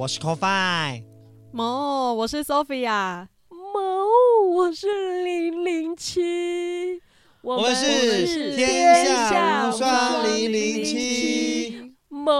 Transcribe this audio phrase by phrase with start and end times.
[0.00, 1.04] 我是 CoFi，
[1.52, 7.02] 猫，我是 Sophia，猫，我是零零七，
[7.42, 12.32] 我们是天下无双零零七，猫，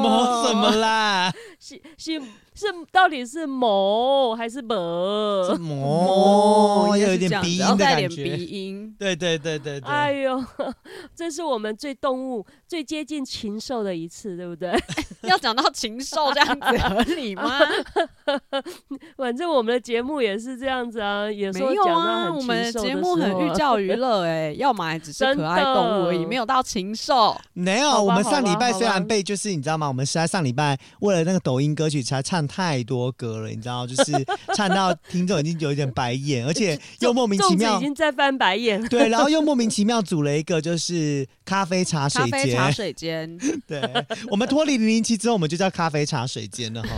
[0.00, 1.32] 猫怎么啦？
[1.60, 2.20] 是是。
[2.58, 5.44] 是到底是某还是某？
[5.44, 7.84] 是某，有一点鼻音的感觉。
[7.84, 8.96] 带点鼻音。
[8.98, 9.88] 对对对对对。
[9.88, 10.44] 哎呦，
[11.14, 14.76] 这是我们最动物、最接近禽兽的一次，对不对？
[15.22, 17.60] 要讲到禽兽这样子合理吗？
[19.16, 22.32] 反正我们的节目也是这样子啊，也说没有啊。
[22.32, 27.36] 我们的节目很寓教于乐，哎，要么还只是可爱动物而已，没有到禽兽。
[27.52, 29.86] 没有，我们上礼拜虽然被就是你知道吗？
[29.86, 32.47] 我们是在上礼拜为了那个抖音歌曲才唱。
[32.48, 34.12] 太多歌了，你知道，就是
[34.56, 38.82] 唱到听众已经有一点白眼，而且 又莫名其妙已经在翻白眼。
[38.88, 42.30] 对，然后又莫名其妙组了一个就是咖啡茶水间。
[42.30, 43.38] 咖啡茶水间。
[43.68, 43.80] 对，
[44.30, 46.88] 我们脱离零零七之后，我们就叫咖啡茶水间了哈。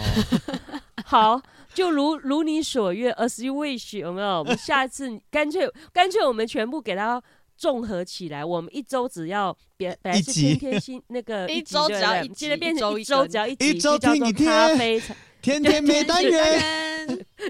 [1.05, 1.43] 好，
[1.75, 4.39] 就如如你所愿，as you wish，有没有？
[4.39, 7.21] 我们下次干脆干脆我们全部给他
[7.57, 15.15] 综合起来，我们一周只要别本来是天天新那个一周只要一集，现在变成一周只要一集，一周听一天咖啡茶。
[15.43, 16.63] 天天没单元，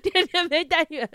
[0.03, 1.09] 天天没单元，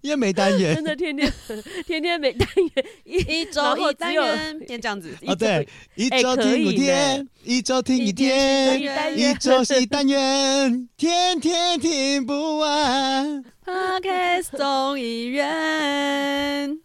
[0.00, 1.32] 也没单元，真的天天
[1.86, 8.80] 天天没单元，一周一单元，变这样子哦，对，一周听五天，一周听一天，
[9.16, 13.44] 一周是一单元，天天听不完。
[13.64, 15.42] Podcast 众议院。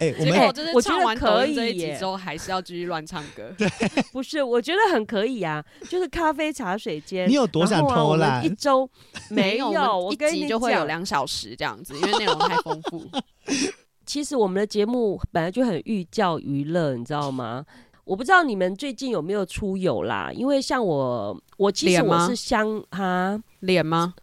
[0.00, 0.40] 哎、欸，我们
[0.74, 3.50] 我觉得可以耶，之后还是要继续乱唱歌。
[3.56, 3.68] 对，
[4.12, 7.28] 不是，我觉得很可以啊，就是咖啡茶水间。
[7.28, 8.40] 你有多想偷懒？
[8.40, 8.88] 啊、一周
[9.30, 13.02] 没有，我一集就会有两小时这样子，因为内容太丰富。
[14.04, 17.64] 其实我们的节目本来就很寓教于乐，你知道吗？
[18.04, 20.30] 我不知道你们最近有没有出游啦？
[20.34, 24.14] 因为像我，我其实我是香哈脸吗？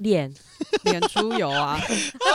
[0.00, 0.32] 脸
[0.84, 1.78] 脸出油啊！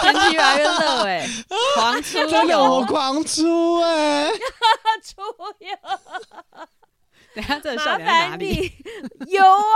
[0.02, 1.28] 天气越来越热哎，
[1.76, 4.30] 狂出油，狂出哎，
[5.03, 5.22] 出
[5.59, 5.76] 油。
[7.36, 8.72] 等下这笑点在哪里？
[9.28, 9.76] 有啊。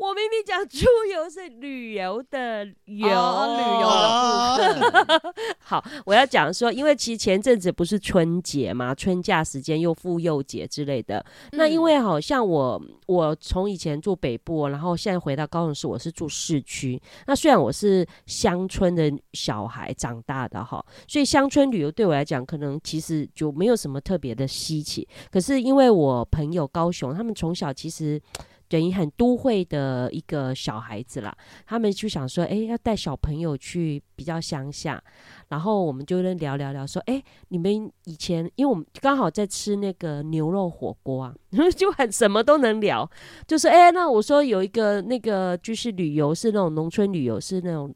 [0.00, 5.34] 我明明讲出游是旅游的游，哦、旅游的部分。
[5.60, 11.22] 好，我要讲说，因为其实前阵子不是春节嘛，春假时间又妇幼节之类的。
[11.52, 16.98] 嗯、那因为好像我我从以前住北部，然后现在回到高雄市，我是住市区。
[17.26, 25.06] 那虽然我是乡村的小孩长大的哈，所以乡村旅游对我来讲，可能其实就没有什么特别的稀奇。
[25.30, 28.18] 可是因为我朋友高雄，他们从小其实。
[28.70, 31.36] 等于很都会的一个小孩子啦，
[31.66, 35.02] 他们就想说，哎，要带小朋友去比较乡下，
[35.48, 41.34] 然后我们就在聊聊聊，说，哎，你们以前，因为我们刚好在吃那个牛肉火锅啊，
[41.76, 43.10] 就很什么都能聊，
[43.46, 47.92] 就是，哎，那我说有一个那个就是旅游是那种农村旅游是那种。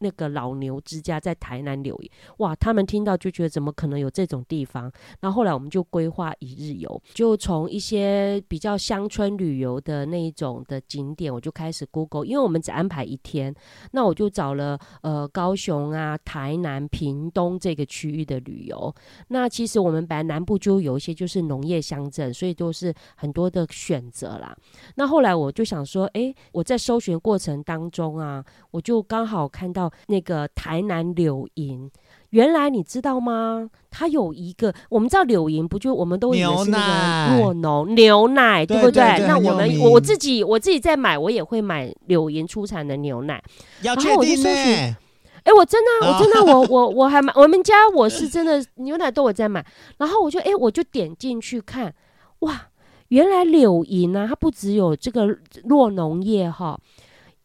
[0.00, 1.98] 那个老牛之家在台南柳，
[2.38, 2.54] 哇！
[2.54, 4.92] 他们听到就觉得怎么可能有这种地方？
[5.20, 13.54] 那后后来我们就规划一日游，就从一些比较乡村旅游的那一种的景点，我就开始 Google，因为我们只安排一天，
[13.92, 18.92] 那我就找了呃高雄啊、台南、屏东这个区域的旅游。
[19.28, 24.56] 那其实我们本来南部就有一些就是农业乡镇，所以都是很多的选择啦。
[24.96, 29.87] 那后来我就想说，诶，我在搜寻过程当中啊，我就刚好看到。
[30.06, 31.90] 那个台南柳营，
[32.30, 33.68] 原来你知道吗？
[33.90, 38.92] 它有一个，我们知道柳营不就我们都以为是那个酪农牛奶，对不对？
[38.92, 43.42] 对对对，那我们我自己我自己在买，我也会买柳营出产的牛奶。
[43.82, 44.96] 要确定呢？
[45.44, 49.64] 哎，我真的，我真的，我 我我还买，我们家我是真的牛奶都我在买。
[49.96, 51.94] 然后我就哎，我就点进去看，
[52.40, 52.66] 哇，
[53.08, 55.26] 原来柳营呢，它不只有这个
[55.68, 56.78] 酪农业哈。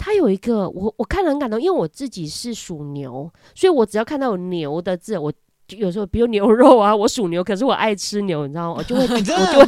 [0.04, 5.32] 他有一个，我我看了很感动，因为我自己是属牛，所以我只要看到有牛的字，我
[5.66, 8.76] 就有时候比如牛肉啊， 我属牛，可是我爱吃牛，你知道吗？
[8.80, 9.66] 我就会，我就会，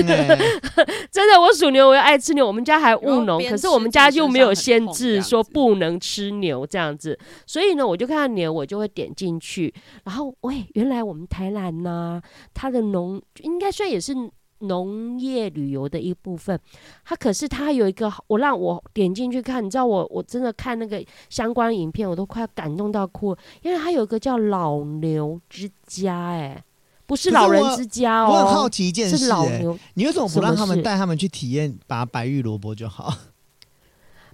[1.12, 2.46] 真的，我属牛，我又爱吃牛。
[2.46, 9.74] 我们家还务农，可是我们家就没有限制说不能吃牛这样子，所以呢，我就看到牛，我就会点进去，
[10.04, 12.22] 然后喂，原来我们台南呐、啊，
[12.54, 14.14] 它的农应该算也是。
[14.60, 16.58] 农业旅游的一部分，
[17.04, 26.64] 它可是它有一个，我让我点进去看，你知道我我真的看那个相关影片，我都快要感动到哭了，因为它有一个叫老牛之家，哎，
[27.06, 28.30] 不是老人之家哦。
[28.30, 33.14] 我，我很好奇一件事，是老牛，你为什么不让他们带他们去体验拔白玉萝卜就好？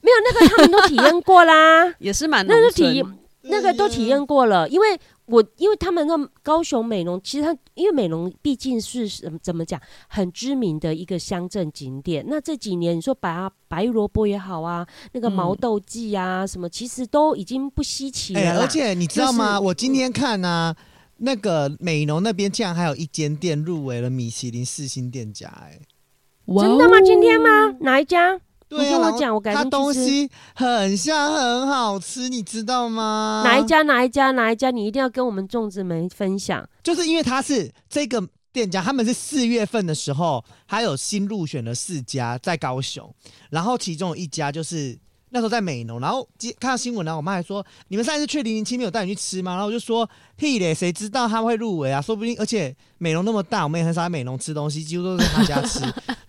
[0.00, 3.04] 没有那个，他们都体验过啦， 也是蛮那个体验，
[3.42, 4.98] 那个都体验过了，因为。
[5.26, 9.08] 我因为他们那高雄美浓，其实它因为美浓毕竟是
[9.42, 12.24] 怎么讲很知名的一个乡镇景点。
[12.28, 18.58] 那这几年你说白白萝卜也好啊，那个毛豆季啊、嗯、什么，其实都已经不稀奇了、欸。
[18.58, 19.54] 而且你知道吗？
[19.54, 20.76] 就是、我今天看呢、啊，
[21.16, 25.80] 那个美浓那边竟然还有一间店入围了米其林四星店家、欸，哎，
[26.46, 27.00] 真的吗？
[27.00, 27.74] 今天吗？
[27.80, 28.38] 哪一家？
[28.76, 33.42] 对啊，我讲，我感觉它东西很像，很好吃，你知道吗？
[33.44, 33.82] 哪一家？
[33.82, 34.30] 哪一家？
[34.32, 34.70] 哪一家？
[34.70, 36.68] 你一定要跟我们粽子们分享。
[36.82, 38.22] 就是因为他是这个
[38.52, 43.14] 店家，他们是四月份的时候，还有新入选了四家在高雄，
[43.50, 44.98] 然后其中有一家就是。
[45.34, 46.24] 那时候在美浓，然后
[46.60, 50.08] 看到新闻，然后我妈还说：“你们上一次去零零七没有带你去吃吗？”然后我就说
[50.38, 52.00] ：“屁嘞，谁知道他会入围啊？
[52.00, 55.80] 说不定，而且美浓那么大，我们也很少在美浓吃东西，几乎都是他家吃。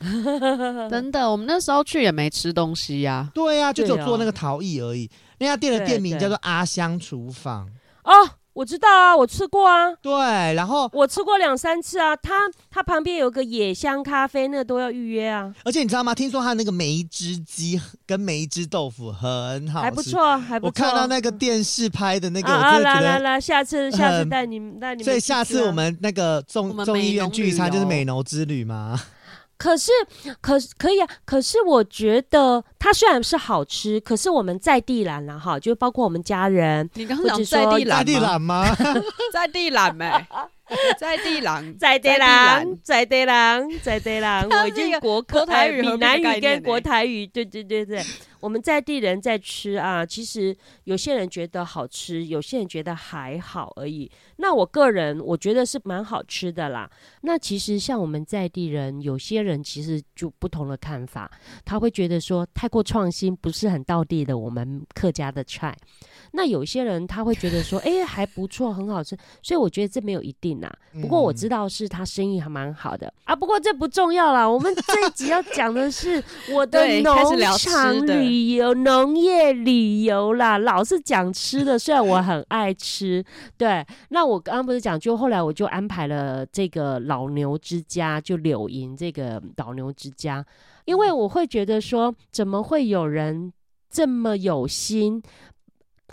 [0.89, 3.31] ”真的，我们那时候去也没吃东西呀、啊。
[3.35, 5.07] 对呀、啊，就只有做那个陶艺而已。
[5.37, 7.69] 那家店的店名叫做阿香厨房
[8.05, 8.11] 哦。
[8.55, 9.91] 我知道啊，我吃过啊。
[10.01, 10.13] 对，
[10.53, 12.15] 然后我吃过两三次啊。
[12.15, 15.53] 它它旁边有个野香咖啡，那个都要预约啊。
[15.65, 16.15] 而且你知道吗？
[16.15, 20.67] 听说它那个梅汁鸡跟梅汁豆腐很好吃，还不错，还不错。
[20.67, 25.03] 我看到那个电视拍的那个，啊、我真的觉得来来来，下次下次带你们带你们。
[25.03, 28.97] 所以下次我们那个众众议院聚餐就是美浓之旅吗？
[29.57, 29.91] 可是，
[30.41, 31.07] 可可以啊。
[31.25, 36.89] 可是我觉得它虽然是好吃，可是我们在地懒了哈，就包括我们家人。
[36.93, 38.75] 你刚刚讲在地在地人吗？
[39.31, 40.09] 在地懒没？
[40.97, 44.49] 在地人， 在地人，在地人，在地人。
[44.49, 48.01] 我已经国国台语、闽南语跟国台语，对对对对。
[48.41, 54.09] 我们在地人在吃啊，其实有些人觉得好吃，有些人觉得还好而已。
[54.37, 56.87] 那我个人我觉得是蛮好吃的啦。
[57.21, 61.31] 那其实像我们在地人，有些人其实就不同的看法，
[61.63, 65.75] 他会觉得说太过创新，不是很道地的我们客家的菜。
[66.35, 69.17] 那有些人他会觉得说，哎、欸，还不错，很好吃。
[69.41, 70.69] 所以我觉得这没有一定呐。
[71.01, 73.35] 不过我知道是他生意还蛮好的、嗯、啊。
[73.35, 76.21] 不过这不重要啦，我们这一集要讲的是
[76.53, 78.25] 我的农场旅。
[78.25, 83.23] 旅游农业旅游啦，老是讲吃的，虽然我很爱吃，
[83.57, 83.85] 对。
[84.09, 90.45] 那我刚刚不是讲，就后来我就安排了这个老牛之家，就柳营这个老牛之家，
[90.85, 93.53] 因为我会觉得说，怎么会有人
[93.89, 95.21] 这么有心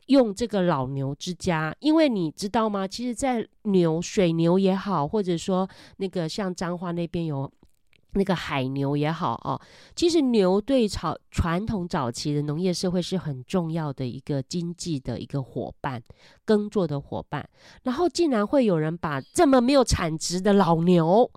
[0.07, 1.75] 用这个老牛之家？
[1.81, 2.87] 因为你知道吗？
[2.87, 7.51] 其实，在牛水牛也好，或者说那个像彰化那边有。
[8.15, 9.59] 那个海牛也好哦，
[9.97, 16.03] 其实牛对草传统早期的农业社会是很重要的一个经济的一个伙伴，
[16.45, 17.49] 耕作的伙伴。
[17.85, 21.31] 然后竟然会有人把这么没有产值的老牛，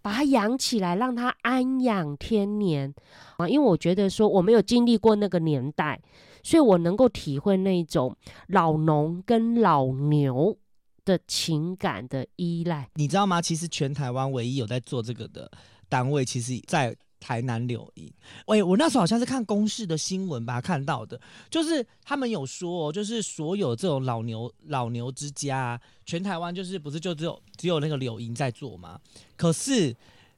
[0.00, 2.94] 把它养起来，让它安养天年
[3.36, 3.46] 啊！
[3.46, 6.00] 因为我觉得说我没有经历过那个年代，
[6.42, 8.16] 所以我能够体会那种
[8.48, 10.56] 老农跟老牛
[11.04, 12.88] 的情感的依赖。
[12.94, 13.40] 你知道吗？
[13.40, 15.50] 其实全台湾唯一有在做这个的。
[15.88, 18.08] 单位其实，在台南柳营。
[18.46, 29.00] 喂，我那时候好像是看公视的新闻吧，看到的，就是他们有说，哦，就是所有这种老牛老牛之家，全台湾就是不是就只有只有那个柳营在做吗？
[29.36, 29.92] 可是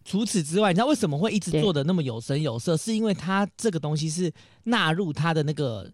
[0.07, 2.75] 除此之外，你知道为什么会一直做的那么有声有色？
[2.75, 4.33] 是因为它这个东西是
[4.65, 5.93] 纳入它的那个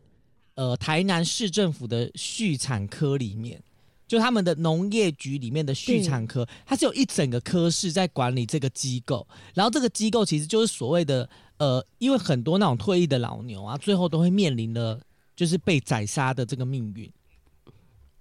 [0.59, 3.63] 呃台南市政府的畜产科里面。
[4.09, 14.99] 就他们的农业局里面的畜产科，它是有一整个科室在管理这个机构，然后这个机构其实就是所谓的呃，因为很多那种退役的老牛啊，最后都会面临的
[15.37, 17.11] 就是被宰杀的这个命运。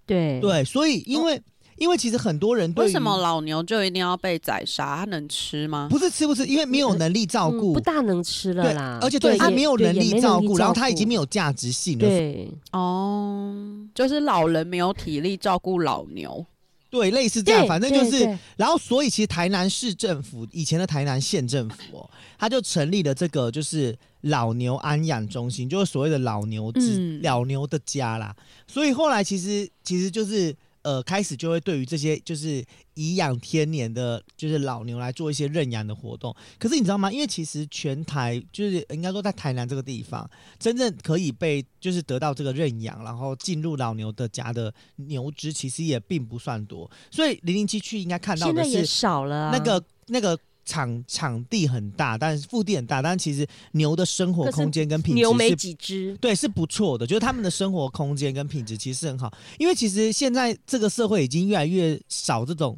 [0.06, 1.38] 对对，所以因为。
[1.38, 1.42] 哦
[1.78, 4.98] 因为其实很多人对，为什么老牛就一定要被宰杀？
[4.98, 5.88] 它能吃吗？
[5.90, 8.98] 不是吃不吃，因为没有能力照顾，嗯、不大能吃了啦。
[9.02, 12.08] 而且对它没有能力照顾，然后它已经没有价值性了。
[12.08, 13.56] 对，哦，
[13.94, 16.44] 就是老人没有体力照顾老牛。
[16.90, 28.36] 对，类似这样，反正就是，然后所以其实台南市政府以前的台南县政府哦，他就成立了这个就是老牛安养中心，就是所谓的老牛之、嗯、老牛的家啦。
[28.66, 30.56] 所以后来其实其实就是。
[30.84, 36.36] 呃，开始就会对于这些就是颐养天年的，就是老牛来做一些认养的活动。
[36.58, 37.12] 可是你知道吗？
[37.12, 46.90] 因为其实全台就是应该说在台南这个地方，真正可以被就是得到这个认养，然后进入老牛的家的牛只，其实也并不算多。
[47.12, 57.08] 所以零零七去应该看到的是少了那个那个场场地很大，但是腹地很大，但其实牛的生活空间跟品质牛没几只，对，是不错的。
[57.08, 62.78] 就是他们的生活空间跟品质其实是很好，因为其实现在这个社会已经越来越少这种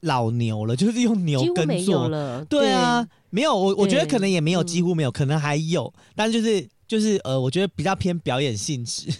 [0.00, 2.42] 老牛了，就是用牛耕作了。
[2.46, 9.12] 对啊，没有我我觉得可能也没有，几乎没有，可能还有，但就是就是呃，我觉得比较偏表演性质，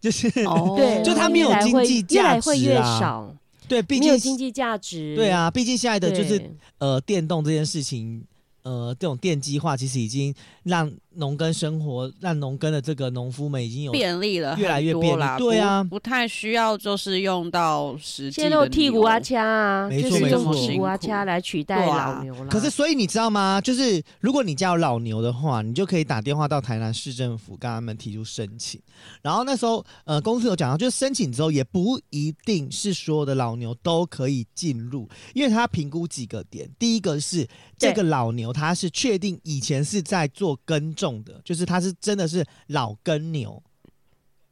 [0.00, 3.28] 就是哦，对，就它没有经济价值啊。
[3.68, 5.14] 对，毕竟没有经济价值。
[5.16, 8.24] 对啊，毕竟现在的就是呃，电动这件事情，
[8.62, 10.92] 呃，这种电机化其实已经让。
[11.16, 18.42] 农耕生活让农耕的这个农夫们已经有便利了，越来越便利，对啊不，不太需要就是用到实际的。
[18.42, 22.46] 现在有替骨阿掐啊，没错就是用没错，替骨阿掐来取代老牛了。
[22.46, 23.60] 可是，所以你知道吗？
[23.60, 28.80] 就是如果你家有老牛的话，你就可以打电话到台南市政府，跟他们提出申请。
[29.22, 36.68] 然后那时候，呃，公司有讲到，就是申请之后也不一定是所有的老牛都可以进入，因为他评估几个点。
[36.78, 37.46] 第一个是
[37.78, 41.03] 这个老牛，他是确定以前是在做耕种。
[41.04, 43.62] 种的，就是它是真的是老耕牛，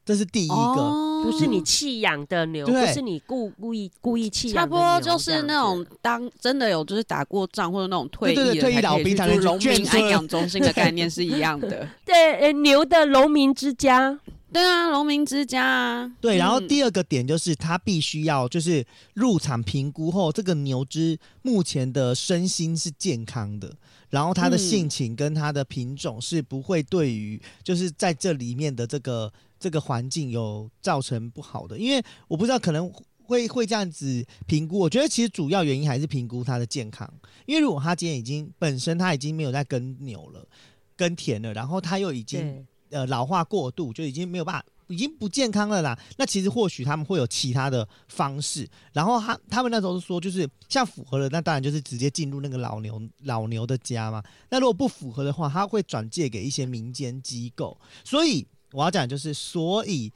[0.05, 4.57] 这是第一个，哦、不是你弃养的牛，不是你故故意故意弃养。
[4.57, 11.89] 差不多就是那种当真的有就是打过仗或者那种退役的退役老兵才能去农民安养中心的概念是一样的。
[12.05, 14.19] 对，呃，牛的农民之家，
[14.53, 16.13] 对啊，农民之家啊。
[16.21, 23.73] 对，然后第二个点就是他必须要就是入场评估后，这个牛只目前的身心是健康的。
[24.13, 32.93] 然后它的性情跟它的品种是不会对于就是在这里面的这个这个环境有造成不好的，因为我不知道可能
[33.25, 34.79] 会会这样子评估。
[34.79, 37.11] 我觉得其实主要原因还是评估它的健康，
[37.47, 40.47] 因为如果它今天已经本身它已经没有在耕牛了、
[40.95, 44.67] 耕田了，然后它又已经呃老化过度，就已经没有办法。
[44.93, 45.99] 已经不健康了啦。
[46.17, 48.69] 那其实或许他们会有其他的方式。
[48.93, 54.23] 然后他他们那时候是说，就是像符合的，那当然就是直接进入那个老牛老牛的家嘛。
[54.51, 57.77] 那如果不符合的话，他会转借给一些民间机构。
[58.05, 60.13] 所以我要讲就是，所以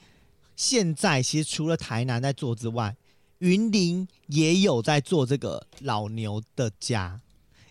[0.54, 2.95] 现在其实除了台南在做之外，
[3.38, 7.21] 云林也有在做这个老牛的家，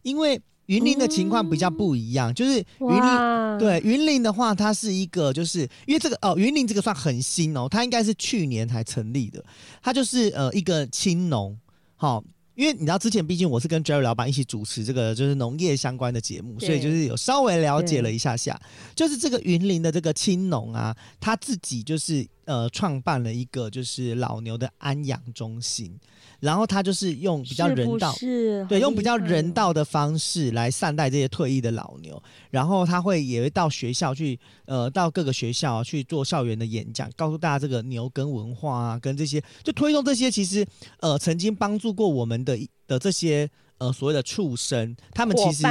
[0.02, 0.42] 因为。
[0.68, 9.44] 云林的情况比较不一样，嗯、就是云林对云林的话，它是一个就是因为这个哦，云林这个算很新哦，它应该是去年才成立的，
[9.82, 11.58] 它就是呃一个青农，
[11.96, 12.24] 好、哦，
[12.56, 18.60] 因为你知道之前毕竟我是跟 Jerry 老板一起主持这个就是农业相关的节目，所以就是有稍微了解了一下下，
[18.96, 25.98] 就是这个云林的这个青农啊，他自己就是呃创办了一个就是老牛的安养中心。
[26.46, 28.20] 然后他就是用比较人道，是
[28.62, 32.22] 是对，用比较人道的方式来善待这些退役的老牛。
[32.52, 40.64] 然后他会也会到学校去，呃，到各个学校去做校园的演讲，告诉大家这个牛耕文化啊，跟这些就推动这些其实
[41.00, 42.56] 呃曾经帮助过我们的
[42.88, 43.50] 的这些
[43.80, 45.64] 呃所谓的畜生，他们其实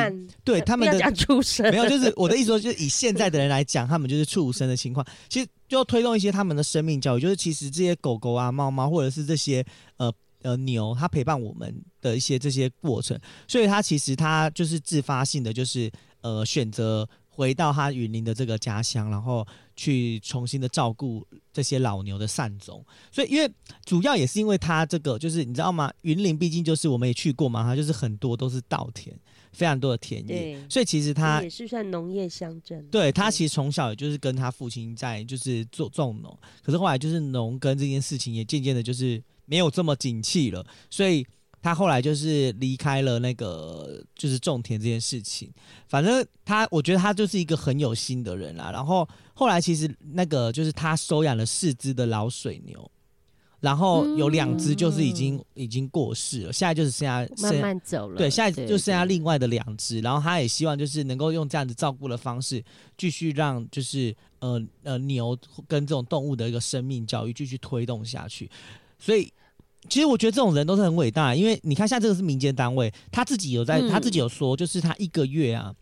[0.43, 9.65] 对 他们的畜生没有，就是我的意思说， 就是以现在的人来讲，他们就是畜生的情况，其实就推动一些他们的生命教育，就是其实这些狗狗啊、猫猫或者是这些
[9.99, 10.13] 呃。
[10.45, 22.85] 呃，牛它陪伴我们的一些这些过程，所以它其实它就是自发性的，就是呃选择回到它云林的这个家乡，然后去重新的照顾这些老牛的善终。
[23.11, 23.51] 所以，因为
[23.87, 25.91] 主要也是因为它这个，就是你知道吗？
[26.03, 29.19] 云林毕竟就是我们也去过嘛，它就是很多都是稻田，
[29.53, 32.87] 非常多的田野，所以其实他也是算农业乡镇。
[32.91, 39.23] 对，他其实从小也就是跟他父亲在就是做种农，可是后来就是农耕这件事情也渐渐的就是。
[39.47, 41.27] 没有这么景气了，所以
[41.63, 45.51] 他后来就是离开了那个就是种田这件事情。
[45.89, 48.71] 反正他，我觉得他就是一个很有心的人啦。
[48.71, 52.91] 然后后来其实那个就是他收养了四只的老水牛，
[53.61, 58.19] 然后有两只就是已经、嗯、已经过世了，现在就是剩下慢慢走了。
[58.19, 60.01] 对，现在就剩下另外的两只。
[60.01, 62.63] 然后他也希望就是能够用这样子照顾的方式，
[62.99, 65.35] 继续让就是呃呃牛
[65.67, 68.51] 跟这种动物的一个生命教育继续推动下去。
[69.05, 69.31] 所以，
[69.91, 75.75] 其实我觉得这种人都是很伟大，因为你看，像这个是民间单位，他自己有在，嗯、他自己有说，就是他一个月啊，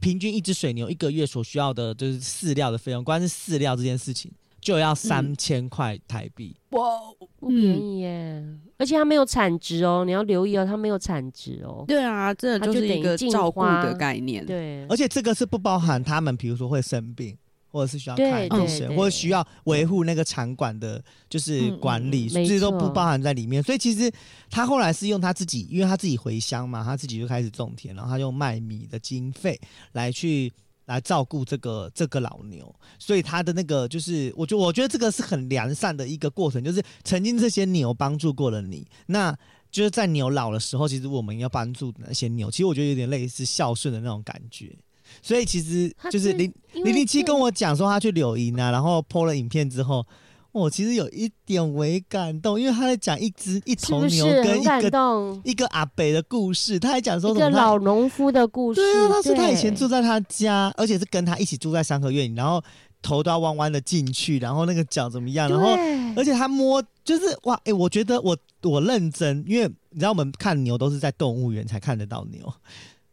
[0.00, 4.30] 平均一只水牛一个月所需要的，就是饲料的费用，光是饲料这件事情
[4.60, 6.80] 就要三千块台币，哇、
[7.20, 8.10] 嗯，不便宜耶！
[8.38, 11.84] 嗯、而且它没有产值哦，你要留意哦，它没有产值哦。
[11.88, 14.46] 对啊，这就是一个照顾的概念。
[14.46, 17.36] 对，而且这个是不包含他们，比如说会生病。
[17.70, 23.62] 或者是需要看医生，或者需要维护那个场馆的，就是管理，这些、嗯嗯、都不包含在里面。
[23.62, 24.10] 所以其实
[24.50, 29.60] 他后来是用他自己，因为他自己回乡嘛，他自己就开始种田，然后他用卖米的经费
[29.92, 30.52] 来去
[30.86, 32.74] 来照顾这个这个老牛。
[32.98, 39.36] 所以他的那个就是，我觉我觉得这个是很良善的一个过程，就是曾经这些牛帮助过了你，那
[39.70, 42.50] 就是在牛老的时候，其实我们要帮助那些牛。
[42.50, 44.74] 其实我觉得有点类似孝顺的那种感觉。
[45.22, 50.06] 所以其实就是零零零七跟我讲说他去柳营啊，然后 po 了影片之后，
[50.52, 58.80] 我其实有一点微感动，因为他在讲一只一头牛跟一个一个阿北的故事，他还讲说什么一个老农夫的故事。
[58.80, 62.62] 对啊，他说他以前住在他家，而且是跟他一起住在三合院里，然后
[63.02, 65.68] 头都要弯弯的进去，然后那个脚怎么样，然后
[66.16, 72.52] 而且他摸就是哇，哎、欸，我觉得我我认真，因为你知道我们看牛都是在动物园才看得到牛。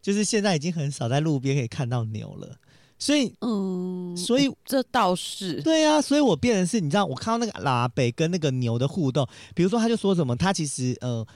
[0.06, 2.56] 就是现在已经很少在路边可以看到牛了，
[2.96, 5.60] 所以，嗯，所以这倒是。
[5.62, 11.26] 对啊，所以我变成是，你知道，我看到那个拉北跟那个牛的互动，比如说他就说什么，他其实呃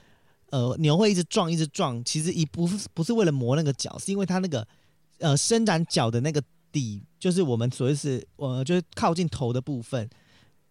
[0.50, 4.64] 呃牛会一直撞一直撞，其实一不是不是为了磨那个角，是因为他那个
[5.18, 10.08] 呃伸展脚的那个底，就是我们所谓是呃就是靠近头的部分，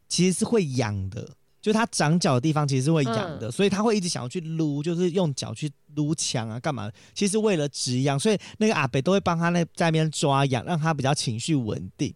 [0.07, 1.31] 其实是会痒的。
[1.61, 6.89] 就它长脚的地方其实是会痒的，嗯，所以它会一直想要去撸，就是用脚去撸墙啊，干嘛？
[7.13, 12.13] 其实为了止痒，所以那个阿北都会帮他那在那边抓痒，让他比较情绪稳定。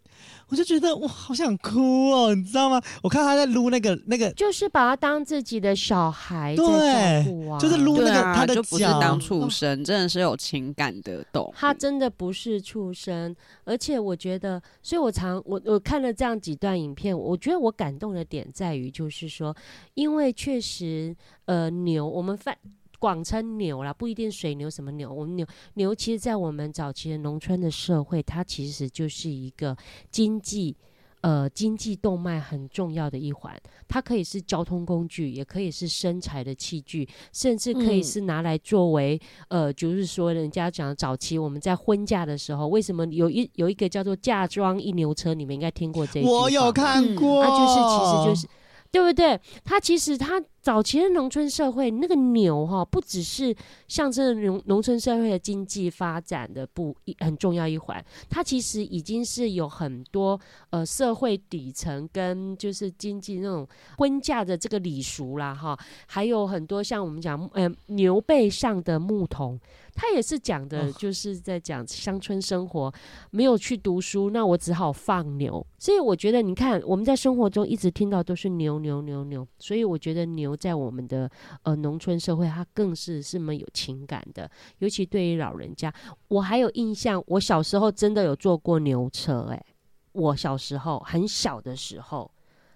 [0.54, 2.80] 我就觉得我，好想哭哦，你知道吗？
[3.02, 11.54] 我看他在撸那个那个，就是把他当自己的小孩在照顾啊，对，就是撸那个、啊、他的脚，就不是当畜生，哦，真的是有情感的动物。
[11.58, 19.56] 他真的不是畜生，而且我觉得，所以我常我我看了这样几段影片，我觉得我感动的点在于，就是说，
[19.96, 22.56] 因为确实，呃，牛我们犯。
[23.04, 25.12] 广称牛啦，不一定水牛什么牛。
[25.12, 29.76] 我们牛牛，其实，在我们早期的农村的社会，它其实就是一个
[30.10, 30.74] 经济
[31.20, 33.54] 呃经济动脉很重要的一环。
[33.90, 39.20] 它可以是交通工具，也可以是生财的器具，甚至可以是拿来作为、
[39.50, 45.34] 嗯、呃，就是说人家讲早期我们在婚嫁的时候，为什么有一有一个叫做嫁妆一牛车？
[45.34, 46.30] 你们应该听过这一句。
[46.30, 48.63] 我有看过，那、嗯啊、就是其实就是
[48.94, 49.38] 对不对？
[49.66, 50.42] 它其实它。
[50.64, 53.54] 早期的农村社会，那个牛哈，不只是
[53.90, 69.60] 象征农农村社会的经济发展的不一很重要一环，它其实已经是有很多呃社会底层跟就是经济那种婚嫁的这个礼俗啦哈，还有很多像我们讲呃牛背上的牧童，
[69.94, 72.94] 他也是讲的就是在讲乡村生活，
[73.32, 80.54] 没有去读书，那我只好放牛，所以我觉得你看我们在生活中一直听到都是牛牛牛牛，所以我觉得牛。
[80.64, 81.30] 在我们的
[81.64, 85.94] 呃农村社会，它更是这么有情感的，尤其对于老人家。
[86.30, 89.66] 我还有印象，我小时候真的有坐过牛车，欸，哎，
[90.14, 92.32] 我小时候很小的时候，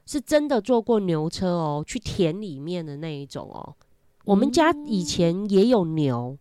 [0.05, 3.73] 是真的坐过牛车哦，去田里面的那一种哦。
[4.25, 6.37] 我们家以前也有牛，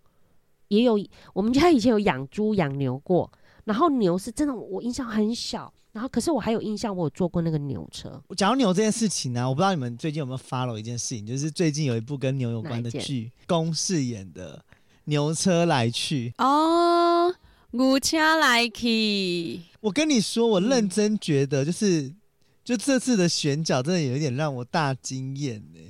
[0.69, 0.99] 也有
[1.33, 3.31] 我们家以前有养猪养牛过，
[3.65, 5.73] 然后牛是真的，我印象很小。
[5.93, 8.23] 然后，可是我还有印象，我有坐过那个牛车。
[8.37, 14.59] 讲到牛这件事情呢、啊，我不知道你们最近有没有 follow 一件事情，就是最近有一部跟牛有关的剧，公饰演的
[15.05, 17.35] 《牛车来去》哦，
[17.71, 19.63] 牛车来去。
[19.81, 22.17] 我跟你说，我认真觉得，就是、嗯、
[22.63, 25.81] 就这次的选角真的有一点让我大惊艳呢。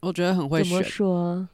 [0.00, 1.48] 我觉得很会选，怎么说？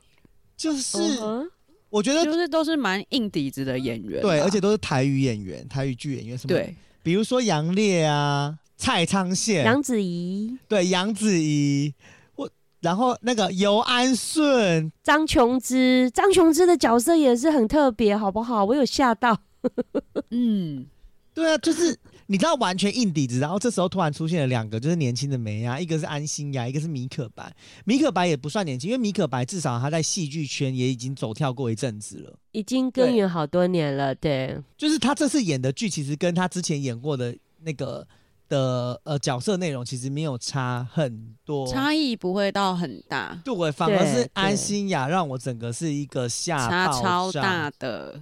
[0.56, 1.50] 就是、uh-huh?
[1.92, 6.74] 我觉得就是都是蛮硬底子的演员，对，而且都是台语演员、台语剧演员什么对。
[7.02, 11.92] 比如说杨烈啊，蔡昌宪、杨子怡，对，杨子怡，
[12.37, 12.48] 我
[12.81, 18.64] 然后那个尤安顺、张琼芝，张琼芝的角色也是很特别，好不好？
[18.64, 19.37] 我有吓到，
[20.31, 20.87] 嗯，
[21.35, 21.94] 对啊，就是
[22.26, 27.54] 你知道完全硬底子，然后这时候突然出现了两个，就是年轻的梅啊，一个是安心亚，一个是米可白。
[27.85, 32.35] 米可白也不算年轻，因为米可白至少他在戏剧圈也已经走跳过一阵子了。
[32.52, 38.06] 已经耕耘好多年了，对，对，就是他这次演的剧，其实跟他之前演过的那个
[38.48, 43.40] 的呃角色内容其实没有差很多，差异不会到很大。
[43.44, 48.20] 对，反而是安心亚让我整个是一个下差超大的，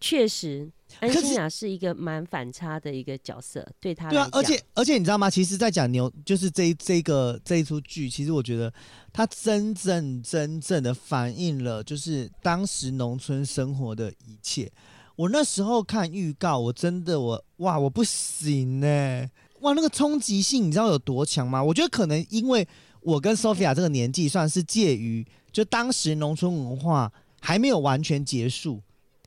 [0.00, 0.70] 确实。
[1.00, 4.08] 安心雅是一个蛮反差的一个角色，对他。
[4.10, 5.28] 对啊，而且而且你知道吗？
[5.28, 8.72] 其实，在讲牛，就是这一这个这一出剧，其实我觉得
[9.12, 14.70] 它真正真正的反映了，就是当时农村生活的一切。
[15.16, 19.30] 我那时候看预告，我真的我哇，我不行呢、欸！
[19.60, 21.62] 哇，那个冲击性，你知道有多强吗？
[21.62, 22.66] 我觉得可能因为
[23.02, 28.82] 我跟 Sophia 这个年纪，算是介于就当时农村文化还没有完全结束。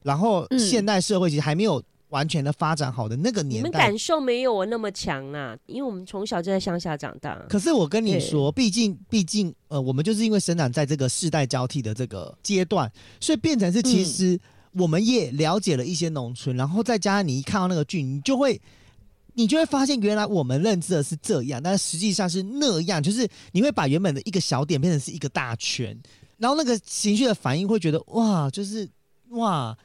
[0.06, 7.36] 然后现代社会其实还没有完全的发展好的那个年代，你们感受没有我那么强啊，因为我们从小就在乡下长大。
[7.50, 12.90] 可是我跟你说，毕竟毕竟呃，我们就是因为生长在这个世代交替的这个阶段，
[13.20, 14.40] 所以变成是其实
[14.74, 18.62] 我们也了解了一些农村，然后再加上你一看到那个剧，你就会
[19.34, 25.98] 你就会发现原来我们认知的是这样，但实际上是那样，就是你会把原本的一个小点变成是一个大圈。
[26.38, 28.88] 然后那个情绪的反应会觉得哇，就是
[29.30, 29.76] 哇，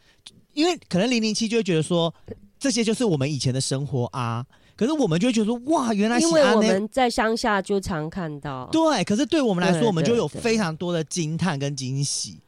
[0.52, 2.12] 因为可能零零七就会觉得说，
[2.58, 4.44] 这些就是我们以前的生活啊。
[4.76, 8.66] 可是我们就会觉得说，哇，原来因为我们在乡下就常看到。
[8.72, 12.38] 对，可是对我们来说，我们就有非常多的惊叹跟惊喜。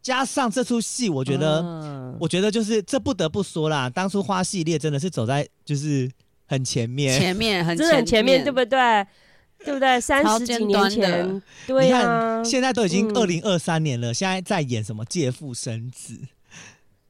[0.00, 6.10] 加上这出戏，我觉得，嗯、我觉得就是这不得不说啦，当初花系列真的是走在就是
[6.46, 9.06] 很前面，前面很真的很前面，对不对？
[9.64, 10.00] 对不对？
[10.00, 12.38] 三十几年前，对、啊。
[12.38, 16.18] 你看，现在都已经二零二三年了，嗯、现在在演什么借腹生子？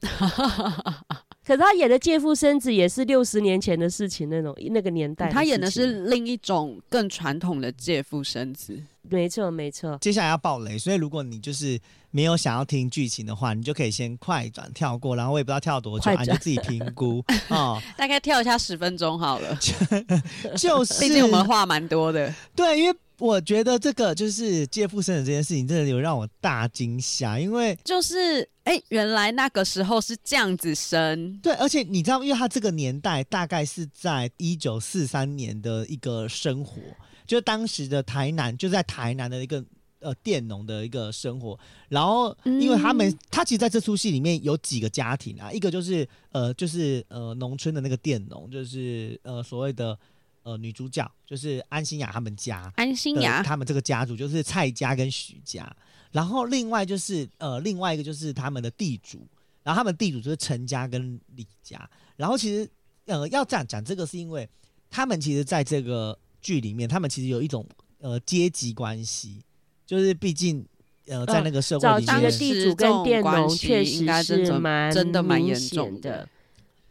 [1.44, 5.28] 可是他演的借腹生子也是六十年前的事情，那种那个年代。
[5.28, 8.80] 他演的是另一种更传统的借腹生子。
[9.02, 9.98] 没错，没错。
[10.00, 11.76] 接下来要爆雷，所以如果你就是
[12.12, 17.82] 没有想要听剧情的话，你就可以先快转跳过，然后我也不知道跳多久，你就自己评估 哦。
[17.96, 19.58] 大概跳一下十分钟好了，
[20.56, 22.32] 就是，毕竟我们话蛮多的。
[22.54, 22.96] 对，因为。
[23.22, 31.38] 我觉得这个就是借腹生子这件事情，真的有让我大惊吓，因为就是哎、欸，原来那个时候是这样子生。
[31.38, 36.82] 对，而且你知道，因为他这个年代大概是在一九四三年的一个生活，
[37.24, 39.64] 就当时的台南，就在台南的一个
[40.00, 41.56] 呃佃农的一个生活。
[41.88, 49.96] 然后，因为他们、嗯、他其实在这出戏里面有几个家庭啊，一个就是呃就是呃农村的那个佃农，就是呃所谓的。
[50.42, 55.74] 呃，女主角就是安心雅他们家，安心雅他们这个家族就是蔡家跟许家，
[56.10, 59.26] 然后另外就是呃，另外一个就是他们的地主，
[59.62, 62.68] 然后他们地主就是陈家跟李家，然后其实
[63.06, 64.48] 呃要这样讲，这个是因为
[64.90, 67.64] 他们其实在这个剧里面，他们其实有一种
[67.98, 69.42] 呃阶级关系，
[69.86, 70.66] 就是毕竟
[71.06, 76.28] 呃在那个社会里面，早期的地主跟佃农确实是蛮真的蛮严重的，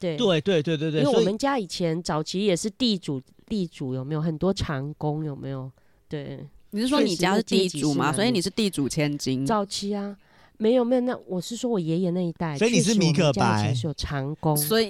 [0.02, 3.22] 对对对对对对，因为我们家以前早期也是地主。
[3.52, 5.26] 地主有没有很多长工？
[5.26, 5.70] 有没有？
[6.08, 8.14] 对，你是说你家是地主吗？
[8.14, 9.46] 所以你是地主千金。
[9.46, 10.16] 早期啊，
[10.58, 12.58] 没有没有，那我是说我爷爷那一代。
[12.58, 14.56] 所以你是米可白，是有长工。
[14.56, 14.90] 所以，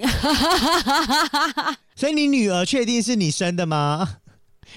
[1.96, 4.18] 所以你女儿确定是你生的吗？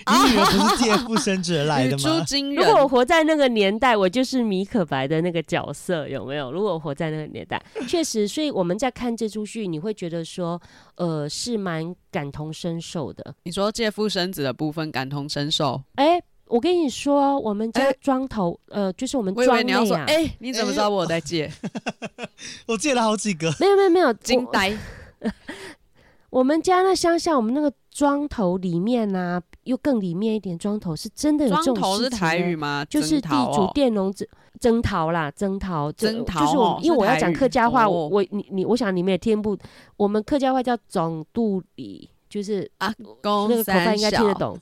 [0.07, 2.25] 你女儿不是借腹生子来的吗？
[2.55, 6.51] 如果我活在那个年代，我就是米可白的那个角色，有没有？
[6.51, 10.61] 如果我活在那个年代，确实，所以我们在看这出戏，你会觉得说，
[10.95, 13.35] 呃，是蛮感同身受的。
[13.43, 15.81] 你说借腹生子的部分感同身受？
[15.95, 20.03] 哎、欸，我跟你说，我们家庄头，欸、呃，就是我们庄内啊。
[20.07, 21.45] 哎、欸，你怎么知道我在借？
[21.45, 22.29] 欸、
[22.67, 23.53] 我借了好几个。
[23.59, 24.77] 没有没有没有，惊呆。
[26.29, 31.81] 我们家那乡下，我们那个庄头里面呢、啊，又更里面一点，庄头是真的有这种事情。
[31.81, 32.83] 庄头是台语吗？
[32.89, 34.27] 就是地主佃农争
[34.59, 36.41] 争桃啦，争讨，争桃。
[36.41, 39.57] 就是我，因为我要讲客家话，我我你你，我想你们也听不。
[39.95, 44.59] 我们客家话叫总肚里，就是啊，那个口饭应该听得懂。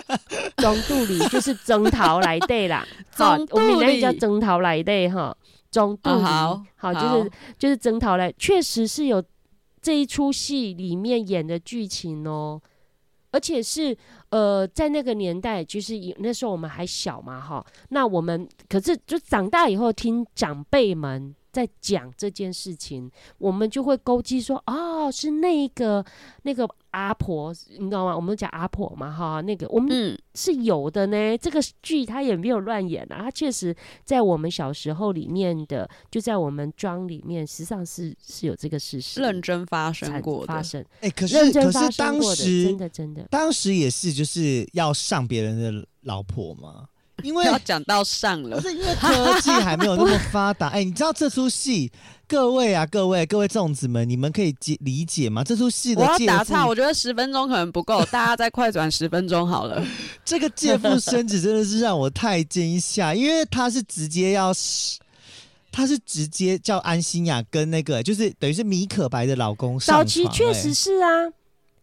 [0.56, 5.36] 总肚里就是征讨来对啦， 好，我们那里叫征讨来对哈，
[5.70, 9.22] 总肚里好，好，就是就是征讨来，确实是有。
[9.82, 12.60] 这一出戏里面演的剧情哦，
[13.30, 13.96] 而且是
[14.30, 21.34] 呃，在那个年代，就是那时候我们还小嘛，哈，那我们可是就长大以后听长辈们。
[21.52, 26.04] 在讲这件事情，我们就会勾稽说，哦，是那个
[26.42, 28.14] 那个阿婆，你知道吗？
[28.14, 31.16] 我们讲阿婆嘛，哈，那个我们是有的呢。
[31.16, 40.80] 嗯、这个剧他也没有乱演啊，他确实在我们小时候里面的，就在我们庄里面，实际上是是有这个事实，认真发生过的，发生。
[41.00, 46.86] 哎、欸，可是可是当时真的真的，当时也是就是要上别人的老婆吗？
[47.22, 50.68] 因为要讲到上了，不是因为科技还没有那么发达。
[50.74, 51.90] 哎、欸，你知道这出戏，
[52.28, 55.42] 各位啊，各位各位粽子们，你们可以解理解吗？
[55.42, 59.84] 这出戏的我要打岔，我觉得十分钟可能不够， 大家再快转十分钟好了。
[60.24, 64.52] 这个借腹生子真的是让我太惊吓，因为他是直接要，
[65.72, 69.96] 他是直接叫安心亚跟那个，就是等于是米可白的老公上。
[69.96, 71.26] 早期确实是啊，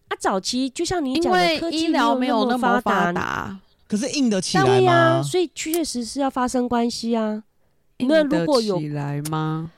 [0.08, 3.60] 啊，早期就像你讲的，科技医疗没有那么发达。
[3.88, 4.91] 可是硬得起来吗？
[4.91, 7.43] 啊、所以确实是要发生关系啊。
[8.00, 9.71] 那如果有起来吗？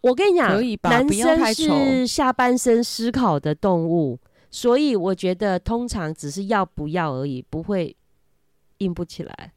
[0.00, 4.18] 我跟你讲，男生是下半身思考的动物，
[4.50, 7.94] 所以我觉得通常只是要不要而已，不会
[8.78, 9.52] 硬不起来。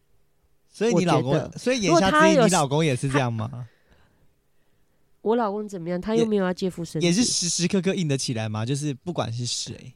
[0.68, 3.68] 所以你老公，所以言下之意，你老公也是这样吗？
[5.22, 6.02] 我老公怎么样？
[6.02, 8.66] 他又没有要借腹生子，也是时时刻刻硬得起来吗？
[8.66, 9.94] 就是不管是谁。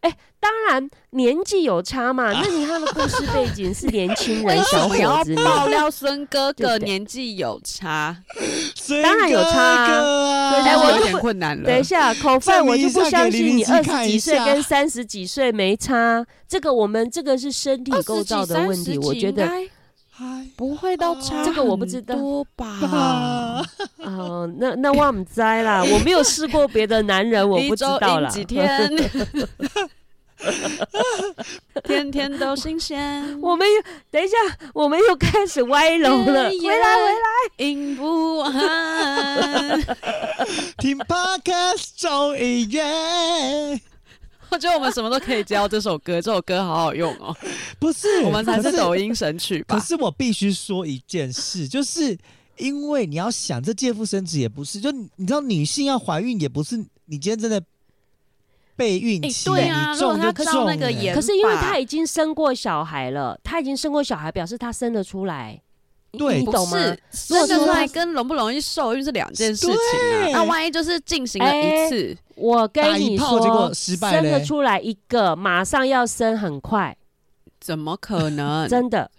[0.00, 2.32] 哎、欸，当然年纪有差嘛。
[2.32, 8.16] 那你他的故事背景是年轻人 小伙子，爆料孙哥哥年纪有差，
[9.02, 10.50] 当然有差啊。
[10.52, 11.64] 哎、我有点困难了。
[11.64, 16.24] 等一下，口饭我就不相信你二十几岁跟三十几岁没差。
[16.48, 19.48] 这个我们这个是身体构造的问题，我觉得
[20.56, 22.66] 不会到差这个我不知道多吧？
[22.92, 23.62] 啊，
[24.04, 28.28] 哦，那那我唔知啦， 我没有试过别的男人，我不知道啦。
[28.28, 28.90] 一周阴几天？
[31.84, 33.38] 天天都新鲜。
[33.42, 34.36] 我们又等一下，
[34.72, 36.24] 我们又开始歪楼了。
[36.24, 38.52] 回来回来，赢不完。
[40.78, 43.80] 听 Podcast 众议院。
[44.50, 47.36] 我觉得我们什么都可以教这首歌，这首歌好好用哦。
[47.78, 49.76] 不是，我们才是抖音神曲吧？
[49.76, 52.16] 可是我必须说一件事，就是
[52.56, 57.62] 因为你要想，这借腹生子也不是，就你知道，女性要怀孕也不是，你今天真的。
[58.76, 65.60] 备孕期，对啊，你中就中那个盐，可是因为他已经生过小孩了，他已经生过小孩，表示他生得出来。
[66.12, 66.78] 对，你懂吗？
[67.12, 70.28] 生得出来跟容不容易受孕是两件事情啊。
[70.32, 76.96] 那万一就是进行了一次，我跟你说，结果失败，生得出来一个，马上要生很快，
[77.60, 78.68] 怎么可能？
[78.68, 79.10] 真的。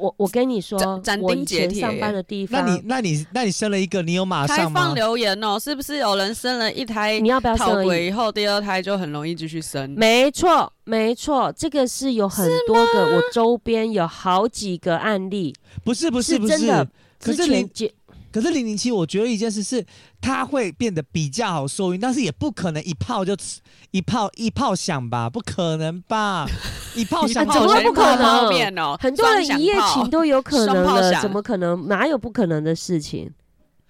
[0.00, 4.80] 我我跟你说，斩钉截铁上班的地方，那你那你那你生了一个，你有马上吗？
[4.80, 7.20] 开放留言哦，是不是有人生了一胎？
[7.20, 9.90] 你要不要生了以后第二胎就很容易继续生？
[9.90, 16.88] 没错，没错，这个是有很多个，我周边有好几个案例，不是不是不是，真的，
[17.20, 17.68] 可是你。
[18.32, 19.84] 可是零零七，我觉得一件事是，
[20.20, 23.36] 它会变得比较好收音，但是也不可能一炮就
[23.90, 25.28] 一炮一炮响吧？
[25.28, 26.46] 不可能吧？
[26.94, 28.76] 一炮响，怎么会不可能？
[28.78, 31.88] 哦、很多人一夜情都有可能的，怎么可能？
[31.88, 33.30] 哪有不可能的事情？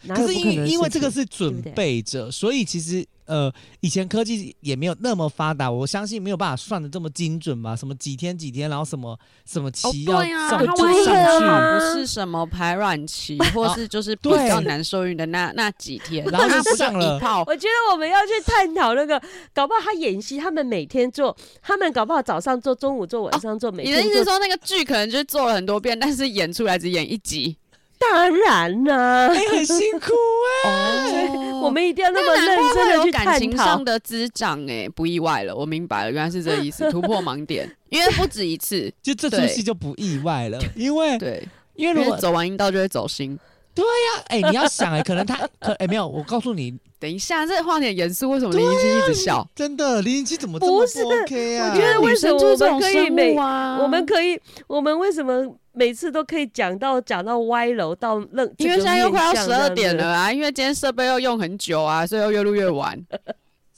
[0.08, 3.06] 可是因因为这个是准备着，对对，所以其实。
[3.26, 7.76] 呃，以前科技也没有那么发达，我相信没有办法算的这么精准吧？
[7.76, 17.44] 什么几天几天，然后什么什么期要上就上去，不是什么排卵期， 或是就是比较难受孕的那那几天，然后就上了一炮。
[17.46, 19.22] 我觉得我们要去探讨那个，
[19.54, 24.02] 搞不好他演戏，他们每天做，他们搞不好早上做，中午做，晚上做，每天做。
[24.02, 27.56] 你的意思说那个剧可能就做了很多遍，但是演出来只演一集？
[28.00, 30.12] 当然啦，欸，很辛苦
[30.64, 33.30] 哎，哦，我们一定要那么认真的去探讨。
[33.32, 43.38] 感情上的滋长哎，不意外了，我明白了，原来是这个意思， 突破盲点，因为不止一次，就这出戏就不意外了，因为对，因为如果走完阴道就会走心，
[43.74, 49.46] 对呀，啊，哎，欸，你要想哎，欸， 可能他可哎，欸，没有，我告诉你，等一下，这话题很严肃，为什么零零七一直笑？
[49.54, 51.70] 真的，零零七怎么这么不 OK 啊？
[51.72, 55.56] 我觉得为什么我们可以每啊，我们可以，我们为什么？
[55.72, 60.32] 每次都可以讲到讲到歪楼到愣，因为现在又快要十二点了啊！
[60.32, 63.00] 因为今天设备要用很久啊，所以又越录越晚。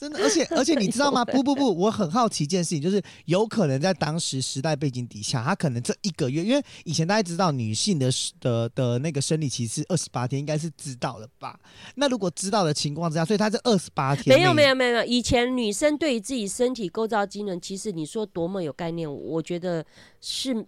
[0.02, 1.24] 真的，而且 而且你知道吗？
[1.24, 8.10] 不不不，我很好奇一件事情，就是有可能在当时时代背景底下，他可能这一个月，因为以前大家知道女性的
[8.40, 11.56] 的的那个生理期是二十八天，应该是知道了吧？
[11.94, 14.36] 那如果知道的情况之下，所以他这二十八天。
[14.36, 19.86] 没有没有没有没有，以前女生对于自己身体构造机能，其实你说多么有概念，我觉得
[20.20, 20.66] 是。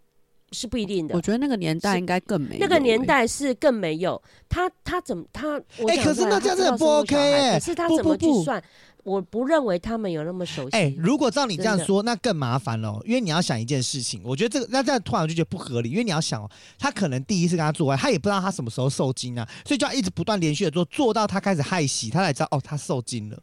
[0.52, 2.58] 是不一定的，我觉得那个年代应该更没有、欸。
[2.60, 5.58] 那个年代是更没有他，他怎么他？
[5.88, 7.58] 哎、欸，可是那这样子不 OK 哎、欸。
[7.58, 8.60] 可是他怎么去算？
[8.60, 10.76] 不不不，我不认为他们有那么熟悉。
[10.76, 23.42] 哎、欸，如果照你这样说，那更麻烦了，因为你要想一件事情，我觉得这个那这样突然就觉得不合理，因为你要想哦，他可能第一次跟他做爱，他也不知道他什么时候受精啊，所以就要一直不断连续的做，做到他开始害喜，他才知道哦，他受精了。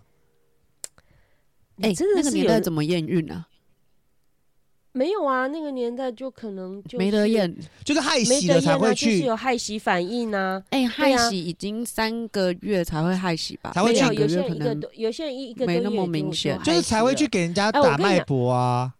[1.81, 3.47] 哎、欸，真的那个年代怎么验孕啊？
[4.93, 10.61] 没有啊，那个年代就可能就没得验，就是害喜了才会去，就是有害喜反应啊。
[10.71, 13.71] 哎，害喜已经三个月才会害喜吧？
[13.73, 18.93] 才会去有些人一个多，有些人一个没那么明显，就是才会去给人家打脉搏啊，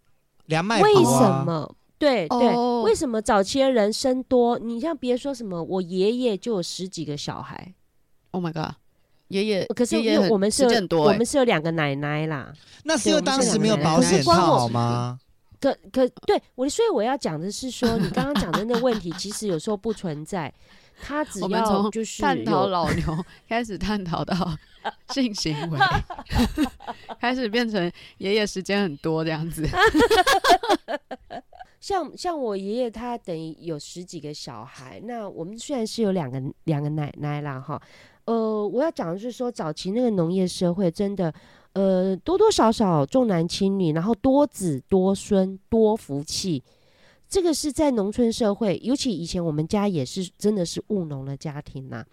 [0.46, 0.88] 量脉搏。
[0.88, 1.76] 为什么？
[2.00, 4.58] 对对，为什么早期的人生多？
[4.58, 7.74] 你像别说什么，我爷爷就有十几个小孩。
[8.32, 8.76] Oh my god！
[9.28, 12.52] 爷爷，可是因为我们是有我们是有两个奶奶啦。
[12.84, 15.20] 那是因为当时没有保险套吗？
[15.62, 20.54] 可可对我，所以我要讲的是说，你刚刚讲的那个问题，其实有时候不存在。
[21.04, 24.56] 他只要就是探讨老牛，开始探讨到
[25.10, 25.80] 性行为，
[27.20, 29.66] 开始变成爷爷时间很多这样子。
[31.82, 35.02] 像像我爷爷，他等于有十几个小孩。
[35.06, 37.82] 那我们虽然是有两个两个奶奶啦，哈，
[38.26, 41.34] 呃，我要讲的是说，早期那个农业社会真的。
[41.74, 46.62] 呃，多多少少重男轻女，然后多子多孙多福气，
[47.30, 52.06] 这个是在农村社会，尤其以前我们家也是真的是务农的家庭呐、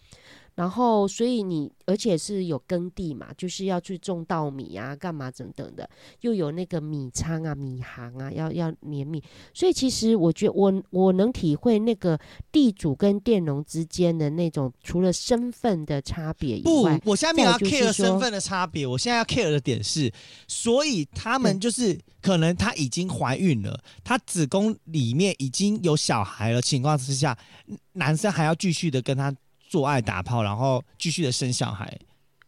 [0.59, 5.89] 然后，所以你而且是有耕地嘛，就是要去种稻米啊，干嘛等等的，
[6.23, 9.23] 又有那个米仓啊、米行啊，要要碾米。
[9.55, 12.19] 所以其实我觉得我我能体会那个
[12.51, 20.13] 地主跟佃农之间的那种除了身份的差别以外，不，我现在没有要 care 身份的差别，我现在要 care 的点是，
[20.49, 27.39] 所以他们就是可能她已经怀孕了，她子宫里面已经有小孩了情况之下，
[27.93, 29.33] 男生还要继续的跟她。
[29.69, 31.99] 做爱打炮，然后继续的生小孩，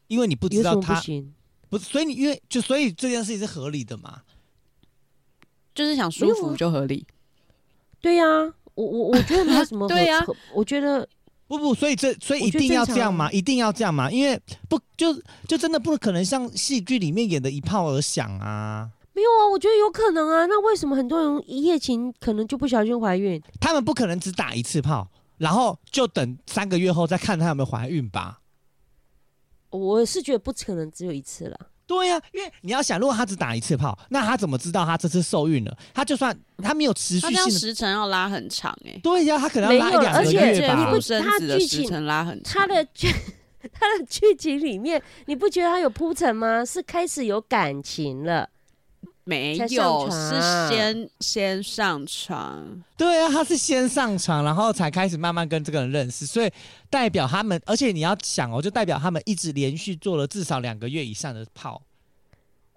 [0.08, 1.34] 因为你不知道他不行，
[1.68, 4.22] 不是，所以你因为就所以这件事情是合理的嘛？
[5.74, 7.06] 就是想舒服就合理。
[8.00, 11.06] 对呀、啊，我我我觉得没有什么 对呀、啊，我觉得
[11.46, 13.30] 不不，所以这所以一定要这样吗？
[13.30, 14.10] 一定要这样吗？
[14.10, 15.14] 因为不就
[15.46, 18.90] 就真的不可能像戏剧里面演的一炮而响啊？
[19.12, 20.46] 没有啊，我觉得有可能啊。
[20.46, 23.40] 那为什么很多人一夜情可能就不小心怀孕？
[23.60, 25.08] 他们不可能只打一次炮。
[25.40, 28.40] 然后就等三个月后再看她有没有怀孕吧。
[29.70, 31.58] 我是觉得不可能只有一次了。
[31.86, 35.76] 对呀、啊，因为你要想，如果他只打一次炮，那他怎么知道他这次受孕了？
[35.94, 39.00] 他就算他没有持续性时程要拉很长哎、欸。
[39.02, 40.90] 对呀、啊，她可能要拉一两个月吧。
[40.92, 43.08] 而且她剧情拉很长，她的剧
[43.72, 46.64] 他的剧情里面，你不觉得他有铺陈吗？
[46.64, 48.48] 是开始有感情了。
[49.30, 52.82] 没有，是先先上床。
[52.96, 56.50] 对啊，他是先上床，然后才开始慢慢跟这个人认识，所以
[56.90, 61.80] 代表他们，而且你要想哦，就代表他们一直连续做了至少两个月以上的炮。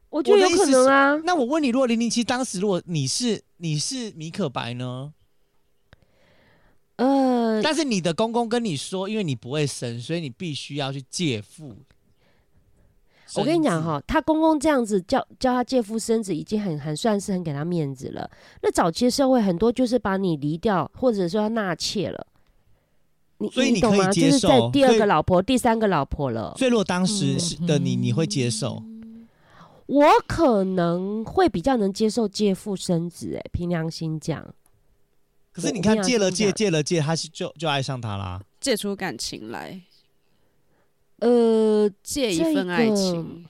[0.09, 1.19] 我觉得有可能啊。
[1.25, 5.11] 那我问你，如果零零七当时如果你是你是米可白呢？
[6.97, 11.75] 呃，但是你的公公跟你说，因为你不会生，所以你必须要去借腹。
[13.35, 18.29] 我跟你讲哈，他公公这样子叫叫他借腹生子，已经很很算是很给他面子了。
[18.61, 22.27] 那早期的社会很多就是把你离掉，或者说要纳妾了。
[23.39, 24.11] 你所以你懂吗？
[24.11, 26.53] 就是在第二个老婆、第三个老婆了。
[26.57, 28.81] 所以如果当时的你，你会接受？
[29.85, 34.53] 我可能会比较能接受借腹生子，哎，凭良心讲。
[35.51, 39.81] 可是你看，借了借，借了借，他就就爱上他啦，借出感情来。
[41.19, 43.45] 呃，借一份爱情，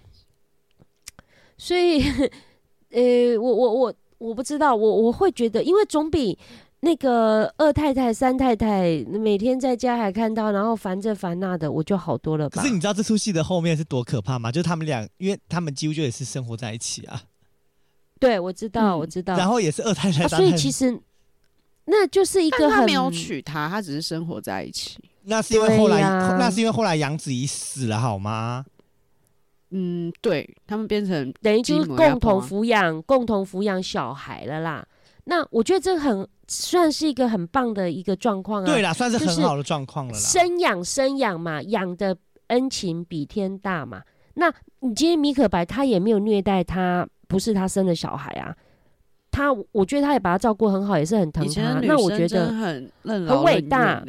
[1.58, 2.04] 所以，
[2.92, 6.38] 呃，我我我我不知道，我我会觉得，因为总比
[6.82, 12.62] 那个二太太、三太太每天在家还看到，然后烦这烦那的，我就好多了吧。
[12.62, 14.52] 可是你知道这出戏的后面是多可怕吗？
[14.52, 17.24] 就是他们俩，因为他们几乎就也是生活在一起啊。
[18.20, 19.36] 对，我知道，嗯、我知道。
[19.36, 21.00] 然后也是二太太、三太太、啊，所以其实
[21.86, 24.98] 那就是一个很他没有娶她，他只是生活在一起。
[25.26, 28.66] 那是因为后来，啊、那是因为后来杨子怡死了，好吗？
[29.72, 34.86] 嗯，对，他们变成等于就是共同抚养、共同抚养小孩了啦。
[35.24, 38.66] 那我觉得这很算是一个很棒的一个状况啊。
[38.66, 40.20] 对啦，算是很好的状况了啦。
[40.20, 42.16] 生养生养嘛，养的
[42.48, 44.04] 恩情比天大嘛。
[44.36, 48.56] 那你今天米可白他也没有虐待他，不是他生的小孩啊。
[49.32, 51.80] 他我觉得他也把他照顾很好，也是很疼他。
[51.82, 54.04] 那我觉得很很伟大。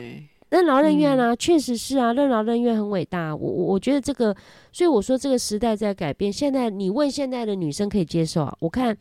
[0.54, 3.34] 任劳任怨啊，确、嗯、实是啊，任劳任怨很伟大。
[3.34, 4.32] 我我我觉得这个，
[4.70, 6.32] 所以我说这个时代在改变。
[6.32, 8.56] 现在你问现在的女生可以接受啊？
[8.60, 8.96] 我看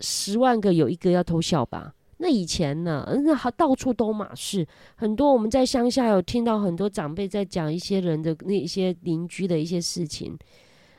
[0.00, 1.94] 十万个有一个要偷笑吧。
[2.18, 3.08] 那以前呢？
[3.24, 5.32] 那好，到处都马是很多。
[5.32, 10.36] 我们在乡下有听到很多长辈在讲一些人的那些邻居的一些事情。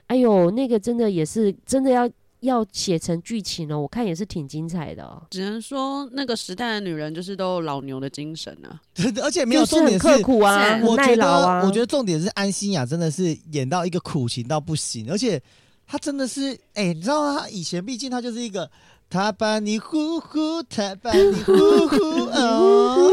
[0.07, 2.09] 哎呦，那个真的也是真的要。
[2.41, 5.21] 要写成剧情哦，我看也是挺精彩的哦。
[5.29, 8.81] 只能说那个时代的女人就是都有老牛的精神啊，
[9.23, 11.63] 而且没有重点是，是很刻苦啊，我觉得啊。
[11.63, 15.41] 我觉得重点是安心雅真的是演到一个苦情到不行，而且
[15.85, 18.69] 她真的是哎、欸，你知道她以前毕竟她就是一个，
[19.07, 21.95] 他把你呼呼，他把你呼呼
[22.33, 23.11] 哦，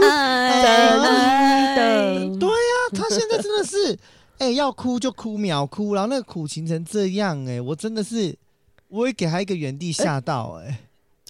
[2.41, 2.55] 对呀，
[2.95, 3.93] 她现在真的是
[4.39, 8.35] 哎、欸、要哭就哭秒哭，然后那个苦情成这样哎、欸，我真的是。
[8.89, 10.79] 我也给他一个原地吓到哎、欸，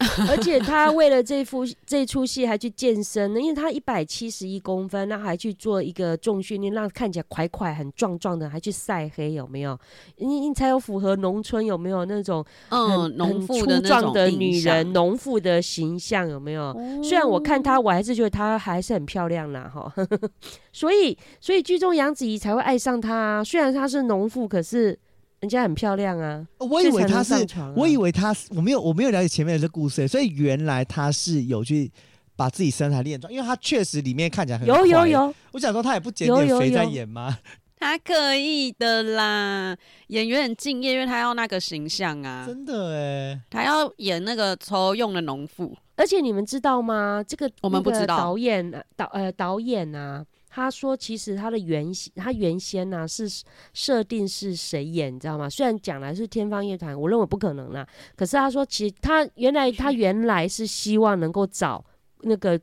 [0.31, 9.77] 而且他为了这副这出戏还去健身呢，因为他一百七十一公分，那还去做一个重训练，让看起来块块很壮壮的，还去晒黑，有没有？
[10.19, 16.73] 你你才有符合农村有没有那种嗯农妇的粗壮的女人农妇的形象有没有？
[17.03, 19.93] 虽然我看他，我还是觉得她还是很漂亮啦哈。
[20.73, 24.97] 所以所以剧中杨子怡才会爱上他啊，虽然他是农妇，可是。
[25.41, 26.45] 人家很漂亮啊！
[26.59, 31.91] 我以为他是，啊、我以为他是，我没有，我没有了解前面的这故事，所以原来他是有去
[32.35, 35.35] 把自己身材练壮，因为他确实里面看起来很有有有。
[35.53, 37.23] 我想说他也不减点肥在演吗？
[37.23, 37.39] 有有有
[37.81, 39.77] 他可以的啦，
[40.09, 45.77] 演员很敬业，因为他要那个形象啊，真的哎，他要演那个抽用的农妇。
[45.95, 47.25] 而且你们知道吗？
[47.27, 50.25] 这个我们不知道，导演导呃导演啊。
[50.59, 51.87] 他说其实他的原
[52.17, 53.29] 他原先呢、啊、是
[53.73, 55.49] 设定是谁演，你知道吗？
[55.49, 57.87] 虽然讲来是天方夜谭，我认为不可能啦。
[58.17, 61.85] 可是他说，其实他原来他原来是希望能够找
[62.23, 62.61] 那个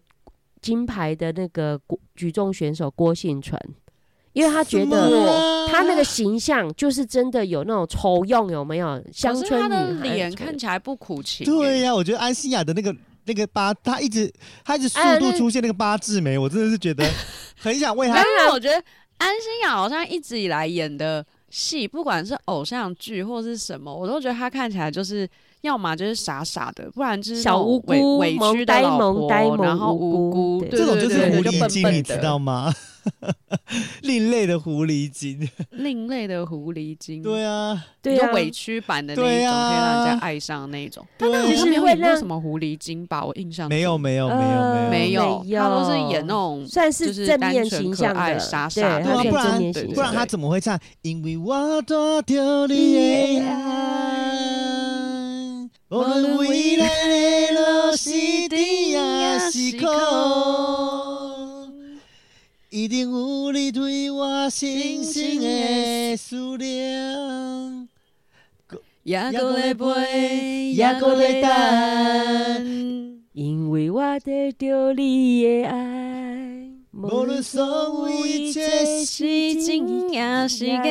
[0.62, 1.80] 金牌的那个
[2.16, 3.58] 举重选手郭信淳。
[4.34, 9.02] 因为他觉得他那个形象就是真的有那种丑用，有没有？
[9.10, 11.46] 乡村女孩脸看起来不苦情。
[11.46, 12.94] 对呀、啊，我觉得安心亚的那个
[13.26, 14.32] 那个八，他一直
[14.64, 17.04] 他一直速度出现那个八字眉，我真的是觉得
[17.60, 18.18] 很想为他。
[18.18, 18.76] 因为，我觉得
[19.18, 25.28] 安心雅好像一直以来演的戏，不管是偶像剧或是什么，我都觉得他看起来就是。
[25.66, 32.72] 要么就是傻傻的，不然就是小无辜、委屈的老婆，然后无辜，这种就是狐狸精，你知道吗？
[34.02, 41.06] 另类的狐狸精，另类的狐狸精，对啊，对啊，委屈版的那一种，可以让人家爱上那种。
[41.18, 43.24] 但那其实会那什么狐狸精吧？
[43.24, 50.80] 我印象没有，没有，没有，没有，没有他都是演那种算是正面形象的傻傻的，不然不然他怎么会唱？
[51.04, 54.15] 因为我多丢你的爱。
[55.96, 58.12] 无论未来的路是
[58.50, 59.86] 甜也是苦，
[62.70, 67.88] 一定有你对我深深的思念。
[69.04, 76.72] 也搁在陪，也搁在等，因为我得到你的爱。
[76.92, 79.24] 无论所有一切是
[79.66, 80.84] 真也是假。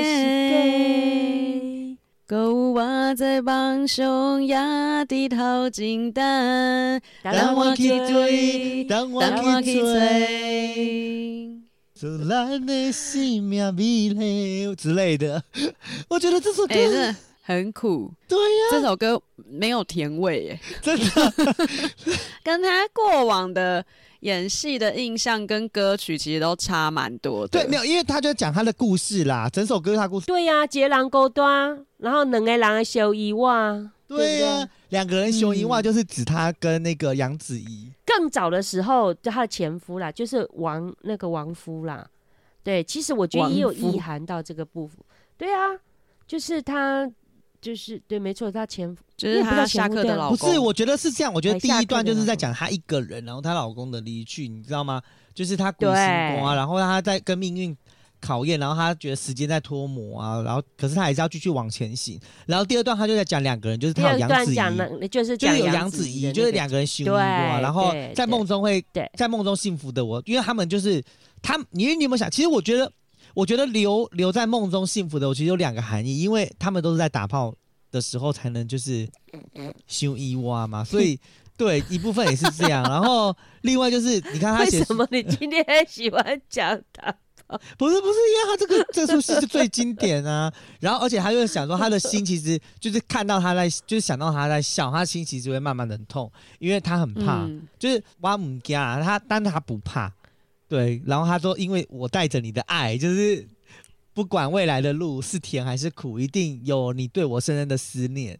[2.27, 9.22] 搁有我在帮熊压低头等待，等我去追，等我
[9.61, 11.61] 去追，
[11.95, 15.45] 自然的生命美丽之类的。
[16.09, 17.14] 我觉得这首歌、欸、
[17.47, 21.32] 很苦，对呀、啊，这首歌没有甜味耶，真的，
[22.42, 23.84] 跟他过往的。
[24.20, 27.49] 演戏的印象跟歌曲其实都差蛮多的。
[27.49, 30.24] 对，没有，因为他就讲他的故事啦，整首歌是他故事。
[30.24, 33.90] 对呀、啊，一个人孤单，然后两个人的相依偎。
[34.09, 37.92] 对呀、啊，两个人相依偎就是指他跟那个杨子怡。
[38.07, 42.09] 更早的时候，就他的前夫啦，就是王那个王夫啦。
[42.62, 44.97] 对，其实我觉得也有意涵到这个部分。
[45.36, 45.68] 对啊，
[46.26, 47.07] 就是他。
[47.65, 50.37] 就是对，没错，他前夫就是他下课的老公。
[50.37, 51.33] 不是，我觉得是这样。
[51.33, 55.01] 我觉得第一段就是在讲她一个人，然后她老公的离去，你知道吗？
[55.35, 57.75] 就是她鬼心慌啊，然后她在跟命运
[58.21, 62.21] 考验，然后她觉得时间在脱模啊，然后可是她还是要继续往前行。
[62.45, 68.85] 然后第二段她就在讲两个人，就是她有杨子怡，就是就是有杨子怡，就是两个人幸福啊，然后在梦中会
[69.17, 71.03] 在梦中幸福的我，因为他们就是
[71.41, 72.31] 他，因为你有没有想？
[72.31, 72.93] 其实我觉得。
[73.35, 77.55] 我觉得留留在梦中幸福的，我其实有两个含义，因为他们都是在打炮
[77.91, 79.09] 的时候才能就是
[79.87, 81.18] 修伊娃嘛， 所以
[81.57, 82.82] 对一部分也是这样。
[82.85, 85.07] 然后另外就是你看他 写什么？
[85.11, 87.61] 你今天很喜欢讲打炮？
[87.76, 90.53] 不是不是，因为他这个 这出戏是最经典啊。
[90.80, 100.12] 然后而且他又想说，他的心其实就是看到他在，就是想到他在笑，他心其实会慢慢的痛，因为他很怕，嗯、就是挖姆家他，但他不怕。
[100.69, 103.47] 对，然后他说：“因为我带着你的爱，就是
[104.12, 108.39] 不管未来的路是甜还是苦，一定有你对我深深的思念。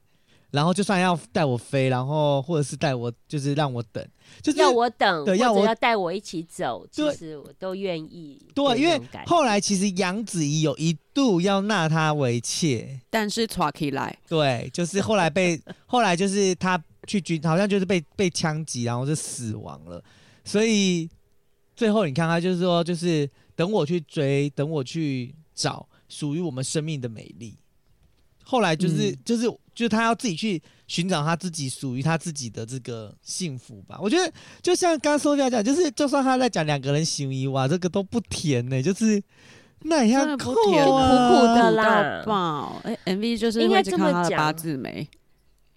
[0.51, 4.07] 然后就算要带我飞，然后或者是带我，就是让我等，
[4.41, 8.41] 就是要我等，对，要我要带我一起走，其实我都愿意。
[8.55, 20.03] 对，因为后来其实杨子怡有一度要纳他为妾，但是抓起来，对，就是后来被后来就是他去军，好像就是被被枪击，然后就死亡了，
[20.45, 21.11] 所以。”
[21.75, 27.57] 最后，你看他就是说，就是等我去追，等我去找属于我们生命的美丽。
[28.43, 33.99] 后来就是、嗯、就是就是他要自己去寻找他自己属于他自己的这个幸福吧。
[34.01, 39.23] 我觉得就像刚刚说这样讲，就是就算他在讲两个人行谊哇，这个都不甜呢、欸，就是
[39.81, 40.73] 那也要啊，苦苦
[41.55, 42.23] 的啦。
[42.27, 45.09] 爆哎，MV 就是应该这么讲八字眉。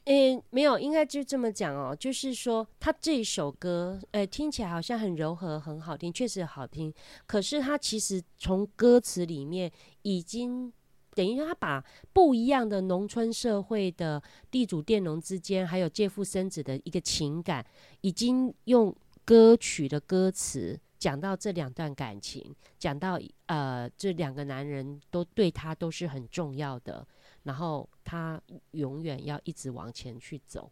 [0.07, 1.93] 诶、没有，应该就这么讲哦。
[1.93, 6.93] 就是说，他这一首歌，诶、听起来好像很柔和，很好听，确实好听。
[7.25, 9.69] 可是他其实从歌词里面
[10.03, 10.71] 已经
[11.13, 11.83] 等于他把
[12.13, 17.65] 不一样的农村社会的地主佃农之间，还有借腹生子的一个情感，
[17.99, 18.95] 已经用
[19.25, 27.05] 歌曲的歌词讲到这两段感情，讲到呃，这两个男人都对他都是很重要的。
[27.47, 28.37] 然后他
[28.71, 30.69] 永远要一直往前去走，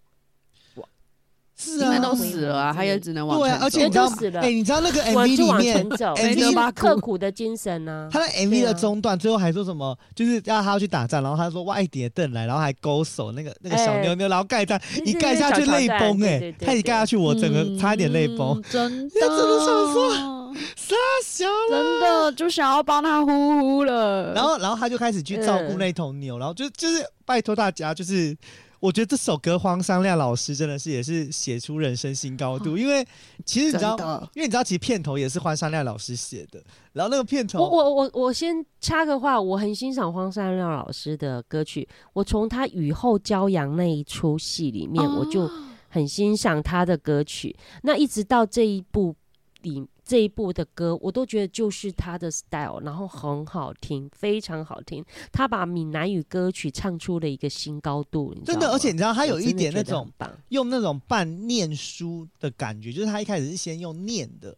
[1.57, 3.49] 是啊，都死了啊，他也只能往前走。
[3.49, 8.09] 对啊，而且你知道，哎，你知道那个 MV 里面，MV 刻苦的精神呢？
[8.11, 9.97] 他的 MV 的中段最后还说什么？
[10.13, 20.34] 就是要他要去打仗，然后他说外点凳来，然后还勾手那个那个小妞妞，然后盖章，一盖下去泪崩，哎，他一盖下去，我整个差一点泪崩，真的，真的想说。
[20.75, 24.33] 傻小，真的就想要帮他呼呼了。
[24.33, 28.35] 然后，然后他就开始去照顾那头牛，嗯、然后就就是拜托大家，就是
[28.79, 33.05] 我觉得这首歌黄山亮老师真的是也是写出人生新高度，因为
[33.45, 45.49] 其实你知道，因为你知道其实片头也是黄山亮老师写的，然后那个片头，我我我我先插个话，我很欣赏黄山亮老师的歌曲，我从他雨后骄阳那一出戏里面，哦、我就
[45.89, 49.15] 很欣赏他的歌曲，那一直到这一部
[49.61, 49.85] 里。
[50.05, 55.03] 这一部的歌，我都觉得就是他的 style，然后很好听，非常好听。
[55.31, 58.69] 他把闽南语歌曲唱出了一个新高度，真的。
[58.71, 60.07] 而且你知道，他有一点那种
[60.49, 64.55] 用那种半念书的感觉，就是他一开始是先用念的，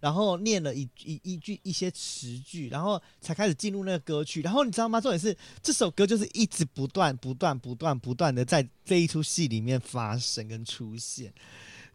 [0.00, 4.42] 然后念了一一一句一些词句，然后才开始进入那个歌曲。
[4.42, 5.00] 然后你知道吗？
[5.00, 11.32] 重点是这首歌就是一直不断、不断、不断、不断的在这一出戏里面发生跟出现。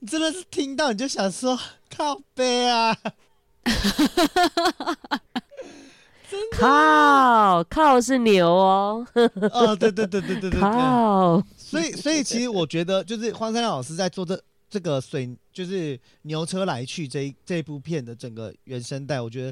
[0.06, 1.60] 你真的是听到你就想说
[1.98, 2.96] 靠背啊，
[6.56, 9.08] 靠靠是牛哦，
[9.52, 14.40] 哦对对对对对对，靠，所以所以其实我觉得就是荒山料老师在做这
[14.70, 19.52] 这个水就是牛车来去这一这一部片的整个原声带，我觉得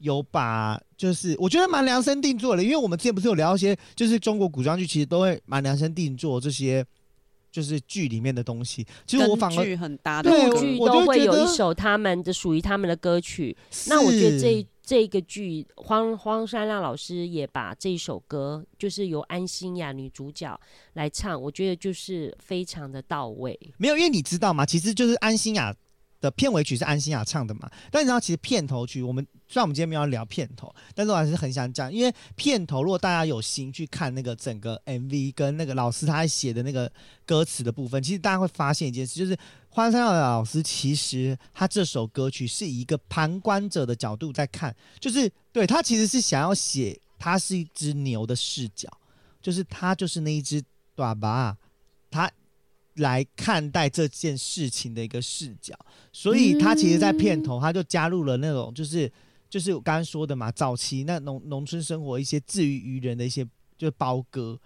[0.00, 6.84] 有把就是我觉得蛮量身定做的，因为我们之前不是有聊一些就是中国古装剧，其实都会蛮量身定做这些。
[7.54, 13.56] 就是剧里面的东西，其实我反而剧很搭的对剧都会有一首他们的属于他们的歌曲。
[13.86, 20.58] 那我觉得这这个剧荒荒山亮老师也把这一首歌，就是由安心亚女主角
[20.94, 23.56] 来唱，我觉得就是非常的到位。
[23.78, 24.66] 没有，因为你知道吗？
[24.66, 25.72] 其实就是安心亚
[26.24, 27.70] 的片尾曲是安心亚唱的嘛。
[27.90, 29.26] 但你知道，其实片头曲我们。
[29.46, 36.90] 虽然我们今天没有聊片头，但是我还是很想讲，因为片头如果大家有心去看那个整个 MV 跟那个老师他写的那个
[37.26, 39.36] 歌词的部分，其实大家会发现一件事，就是
[39.68, 48.88] 花山料老师其实他这首歌曲是以一个旁观者的角度在看，就是对他其实是想要写他是一只牛的视角，
[49.42, 50.60] 就是他就是那一只
[50.96, 51.56] 短巴，
[52.10, 52.28] 他
[52.94, 55.74] 来看待这件事情的一个视角，
[56.12, 59.10] 所以他其实，在片头他就加入了那种就是。
[59.50, 63.44] 就是我刚刚说的嘛，早期那农农村生活一些自娱娱人的一些，
[63.78, 64.58] 就是包歌，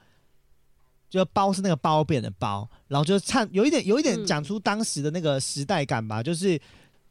[1.10, 6.58] 就包是那个褒贬的褒，然后就唱有一点有一点讲出当时的那个时代感吧，嗯、就是，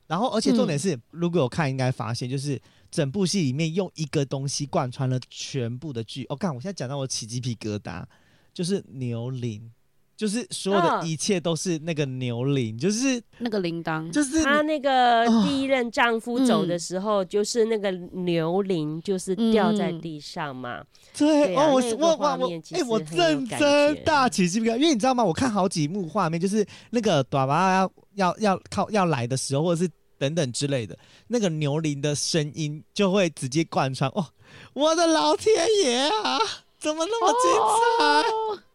[0.08, 2.60] 然后而且重点是，嗯、如果有看应该发现，就是
[2.90, 6.26] 整部戏里面用一个东西贯穿了全部的剧。
[6.30, 8.04] 哦，看我现在讲到我起鸡皮疙瘩，
[8.56, 9.72] 就是牛铃。
[10.18, 20.80] 就是所有的一切都是那个牛铃，哦、就是那个铃铛，就是她那个第一任丈夫走的时候，就是那个牛铃，就是掉在地上嘛。
[20.80, 25.24] 嗯、对，哦，我我我我，哎、欸，我认真大起鸡皮疙瘩，因为你知道吗？
[25.24, 30.98] 我看好几幕画面，就是那个短娃要要要靠要来的时候，或者是等等之类的，
[31.28, 34.10] 那个牛铃的声音就会直接贯穿。
[34.16, 34.26] 哦，
[34.74, 36.40] 我的老天爷啊，
[36.80, 37.52] 怎么那么精
[38.00, 38.67] 彩？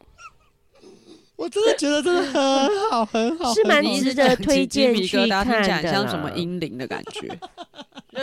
[1.43, 5.83] 哦我真的觉得真的很好，很好，是蛮值得推荐去看的。
[5.91, 7.29] 像什么英灵的感觉，
[8.15, 8.21] 就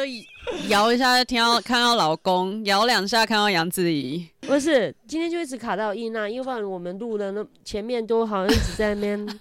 [0.70, 4.26] 摇一下听到看到老公，摇两下看到杨子怡。
[4.42, 9.40] 不是，今天就一直卡到音啊，因为我们录的那前面都好像一直在那边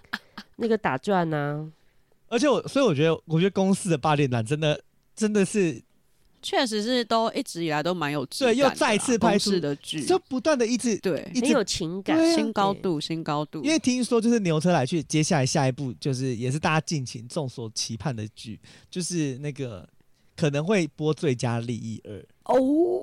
[0.57, 1.71] 那个打转呢。
[2.29, 4.81] 而且我，所以我觉得，我觉得公司的八点男真的
[5.15, 5.81] 真的是。
[6.49, 13.63] 确实是都一直以来都蛮有质感的，对，又再次拍出的剧，就不断的一直对，很有情感，啊、新高度，新高度。
[13.63, 18.59] 因为听说就是牛车来去，接下来下一部就是也是大家敬请众所期盼的剧，
[18.91, 19.87] 就是那个
[20.35, 23.03] 可能会播《最佳利益二》哦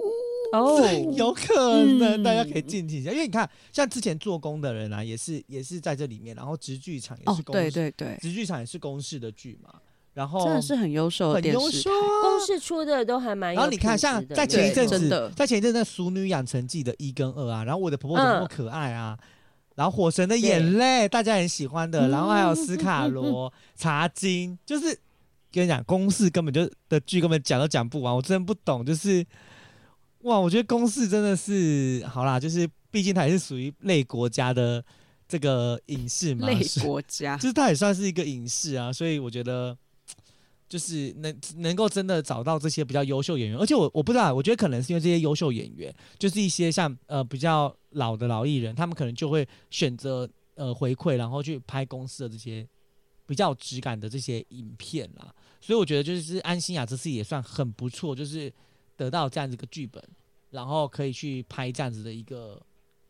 [0.51, 0.81] 哦，
[1.15, 3.11] 有可能，大家可以敬请一下。
[3.11, 9.71] 嗯、因为你看，像之前做工的人啊，也是也是在这里面，然后直剧场也是公，哦、对对对，直剧场也是公式的剧嘛。
[10.16, 12.22] 然后真的是很优秀的电视，很优秀啊！
[12.22, 13.53] 公式出的都还蛮。
[13.53, 19.18] 然后你看，像在前一阵子，的在前一阵子《熟女养成记》的一跟二啊，然后我的婆婆怎么那么可爱啊？
[19.22, 19.28] 嗯、
[19.76, 24.97] 然后《火神的眼泪》大家很喜欢的，然后还有《斯卡罗》嗯、茶金，就是
[25.51, 29.26] 跟你讲，公式根本就的剧根本讲都讲不完，我真的不懂，就是
[30.22, 34.82] 哇，我觉得公式真的是好啦，就是毕竟它也是属于类国家的
[35.28, 39.78] 这个影视嘛，类国家，就是它也算是一个影视啊，所以我觉得。
[40.68, 52.68] 就是能能够真的找到这些比较优秀演员，而且我我不知道，我觉得可能是因为这些优秀演员，就是一些像呃比较老的老艺人，他们可能就会选择呃回馈，然后去拍公司的这些
[53.26, 55.34] 比较有质感的这些影片啦。
[55.61, 58.51] 所以我觉得就是安心雅这次也算很不错，就是
[58.97, 60.03] 得到这样子一个剧本，
[60.49, 62.61] 然后可以去拍这样子的一个。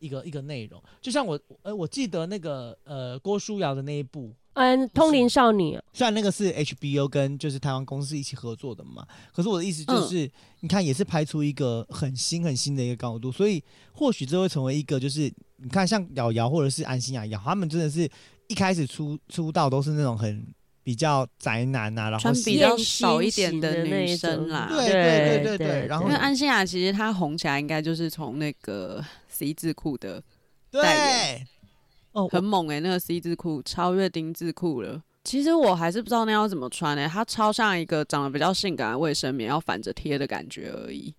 [0.05, 0.81] 一个一个内容。
[1.01, 10.31] 就像我，呃，我记得那个呃郭书瑶的那一部，嗯，通灵少女，虽然那个是 HBO 跟就是台湾公司一起合作的嘛，可是我的意思就是，嗯、
[10.61, 18.09] 你看也是拍出一个很新很新的一个高度，所以或许这会成为一个就是你看像瑶瑶或者是安心雅瑶，他们真的是
[18.47, 20.45] 一开始出出道都是那种很。
[20.85, 25.87] 比较宅男啊，然后比较少一点的女生啦，对对对对对。
[25.87, 29.03] 然后，因为安心雅其实她红起来应该就是从那个
[29.35, 30.23] C 字裤的
[30.71, 31.47] 代言，
[32.13, 35.01] 哦，很猛哎、欸，那个 C 字裤超越丁字裤了。
[35.23, 41.13] 其实我还是不知道那要怎么穿哎、欸，它超像一个长得比较性感的卫生棉要反着贴的感觉而已。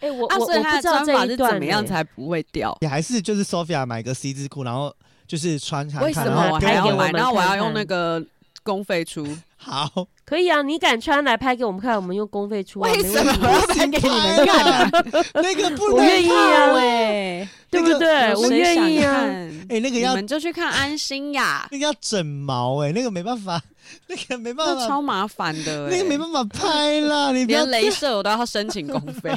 [0.00, 2.76] 哎、欸，我啊，所以它的穿法是怎么样才不会掉？
[2.80, 4.94] 也还是就是 Sophia 买个 C 字裤，然后。
[5.28, 7.10] 就是穿看看，为什么我还要买？
[7.10, 8.24] 然后我要用那个
[8.62, 9.26] 公费出。
[9.56, 9.90] 好，
[10.24, 12.90] 可以啊，你敢穿来拍给我们看，我们用公费出、啊。
[12.90, 14.90] 为什么我要拍给你们看？
[15.42, 18.34] 那个不我愿意啊，喂，对不对？
[18.34, 19.24] 我愿意啊。
[19.68, 23.60] 哎，那个要你们就去看安心呀，那个要整毛哎、欸， 那个没办法。
[24.08, 25.90] 那个没办法，超麻烦的、欸。
[25.90, 29.32] 那个没办法拍啦， 你连镭射我都要申请公费。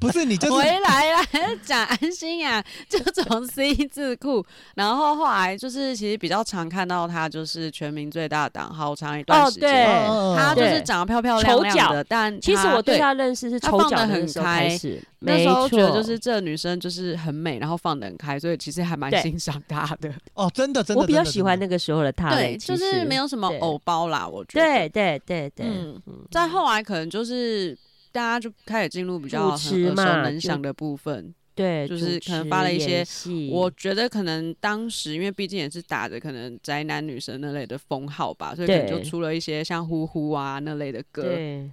[0.00, 1.24] 不是你就是回来了，
[1.64, 4.44] 讲安心呀，就从 C 字裤，
[4.74, 15.00] 然后后来就是其实比较常看到他就是全民最大党好长一段时间，哦、他就是长得漂漂亮亮的，但其实我对他认识是抽脚很开始。
[15.22, 20.10] 那时候觉得就是这女生就是很美，然后放得很开，所以其实还蛮欣赏她的。
[20.32, 22.30] 哦，真的真的，我比较喜欢那个时候的她。
[22.30, 24.66] 对，就是没有什么偶包啦，我觉得。
[24.66, 25.66] 对对对对。
[25.66, 26.00] 嗯，
[26.30, 27.76] 再后来可能就是
[28.12, 31.34] 大家就开始进入比较耳熟能详的部分。
[31.60, 33.04] 对，就是可能发了一些，
[33.50, 41.22] 我觉得可能当时因为毕竟也是打着可能宅男女神那类的封号吧，所以可能就出了一些像呼呼啊那类的歌。
[41.22, 41.70] 对。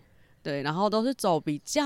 [0.48, 1.86] 对，然后都是走比较，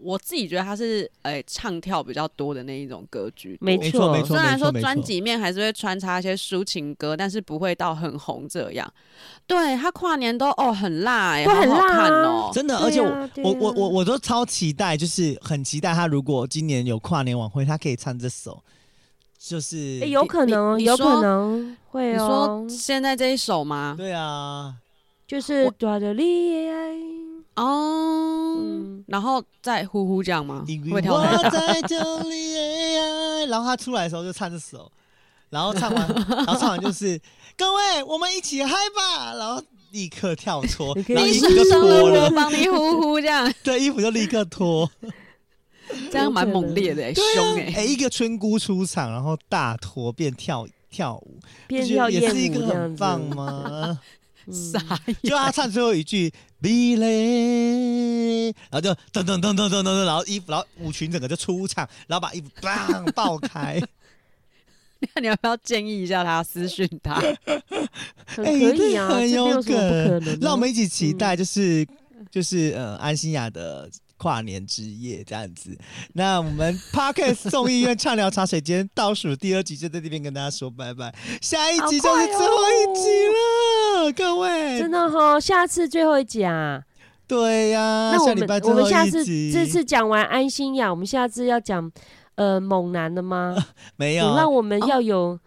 [0.00, 3.58] 我自己觉得他是诶唱跳比较多的那一种歌剧。
[3.60, 4.28] 没错，没错。
[4.28, 8.88] 虽然说专辑面还是会穿插一些抒情歌，但是不会到很红这样。
[9.48, 12.78] 对，他跨年都哦很辣哎，都很辣好好看哦，真的。
[12.78, 18.62] 而且我、啊啊、我我我我都超期待，就是很期待他如果今年有跨年晚会，他可以唱这首，
[19.36, 22.62] 就是有可能，有可能会哦。
[22.64, 23.96] 你说现在这一首吗？
[23.98, 24.76] 对啊，
[25.26, 26.92] 就是抓着恋爱。
[27.56, 30.64] 哦、嗯，然后再呼呼这样吗？
[30.88, 34.90] 我在这里， 然后他出来的时候就唱这首，
[35.50, 37.20] 然后唱完， 然后唱完就是
[37.56, 44.90] 各位，我们一起嗨吧，然后立刻跳脱， 然后衣服就脱了，帮你呼呼这样，对，衣服就立刻脱，
[46.10, 54.00] 这样蛮猛烈的，凶哎、啊，哎，一个村姑出场，然后大脱变跳跳舞，变跳也是一个很棒吗？
[55.22, 63.80] 就他唱最后一句“避雷”，然后就噔噔噔噔噔噔，然后衣服，然后舞裙整个就出场，然后把衣服砰爆开。
[65.14, 67.20] 那 你要不要建议一下他私讯他？
[68.26, 69.72] 可以啊，很有可
[70.20, 70.38] 能。
[70.40, 73.90] 让我们一起期待，就是、嗯、就是呃安心雅的。
[74.22, 75.76] 跨年之夜这样子，
[76.12, 86.80] 那我们 Podcast 众议院畅聊茶水间倒数第二集就在这边跟大家说拜拜，下一集就是最后一集了，哦、各位真的哈、哦，下次最后一集啊？
[87.26, 91.90] 对呀、啊，那我们下拜最后一集，我们下次这次讲完安心呀，我们下次要讲
[92.36, 93.54] 呃猛男的吗？
[93.56, 93.64] 呃、
[93.96, 95.18] 没有，那我们要有。
[95.18, 95.40] 哦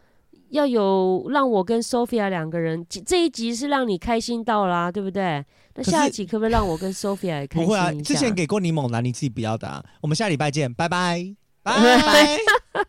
[0.51, 5.43] 要有让我跟 Sophia 两个人，这一集是让你开心到啦、啊，对不对？
[5.75, 7.65] 那下一集可不可以让我跟 Sophia 也开心？
[7.65, 9.83] 不会啊，之前给过你猛男，你自己不要的、啊。
[10.01, 11.73] 我们下礼拜见，拜拜，拜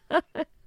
[0.09, 0.23] 拜。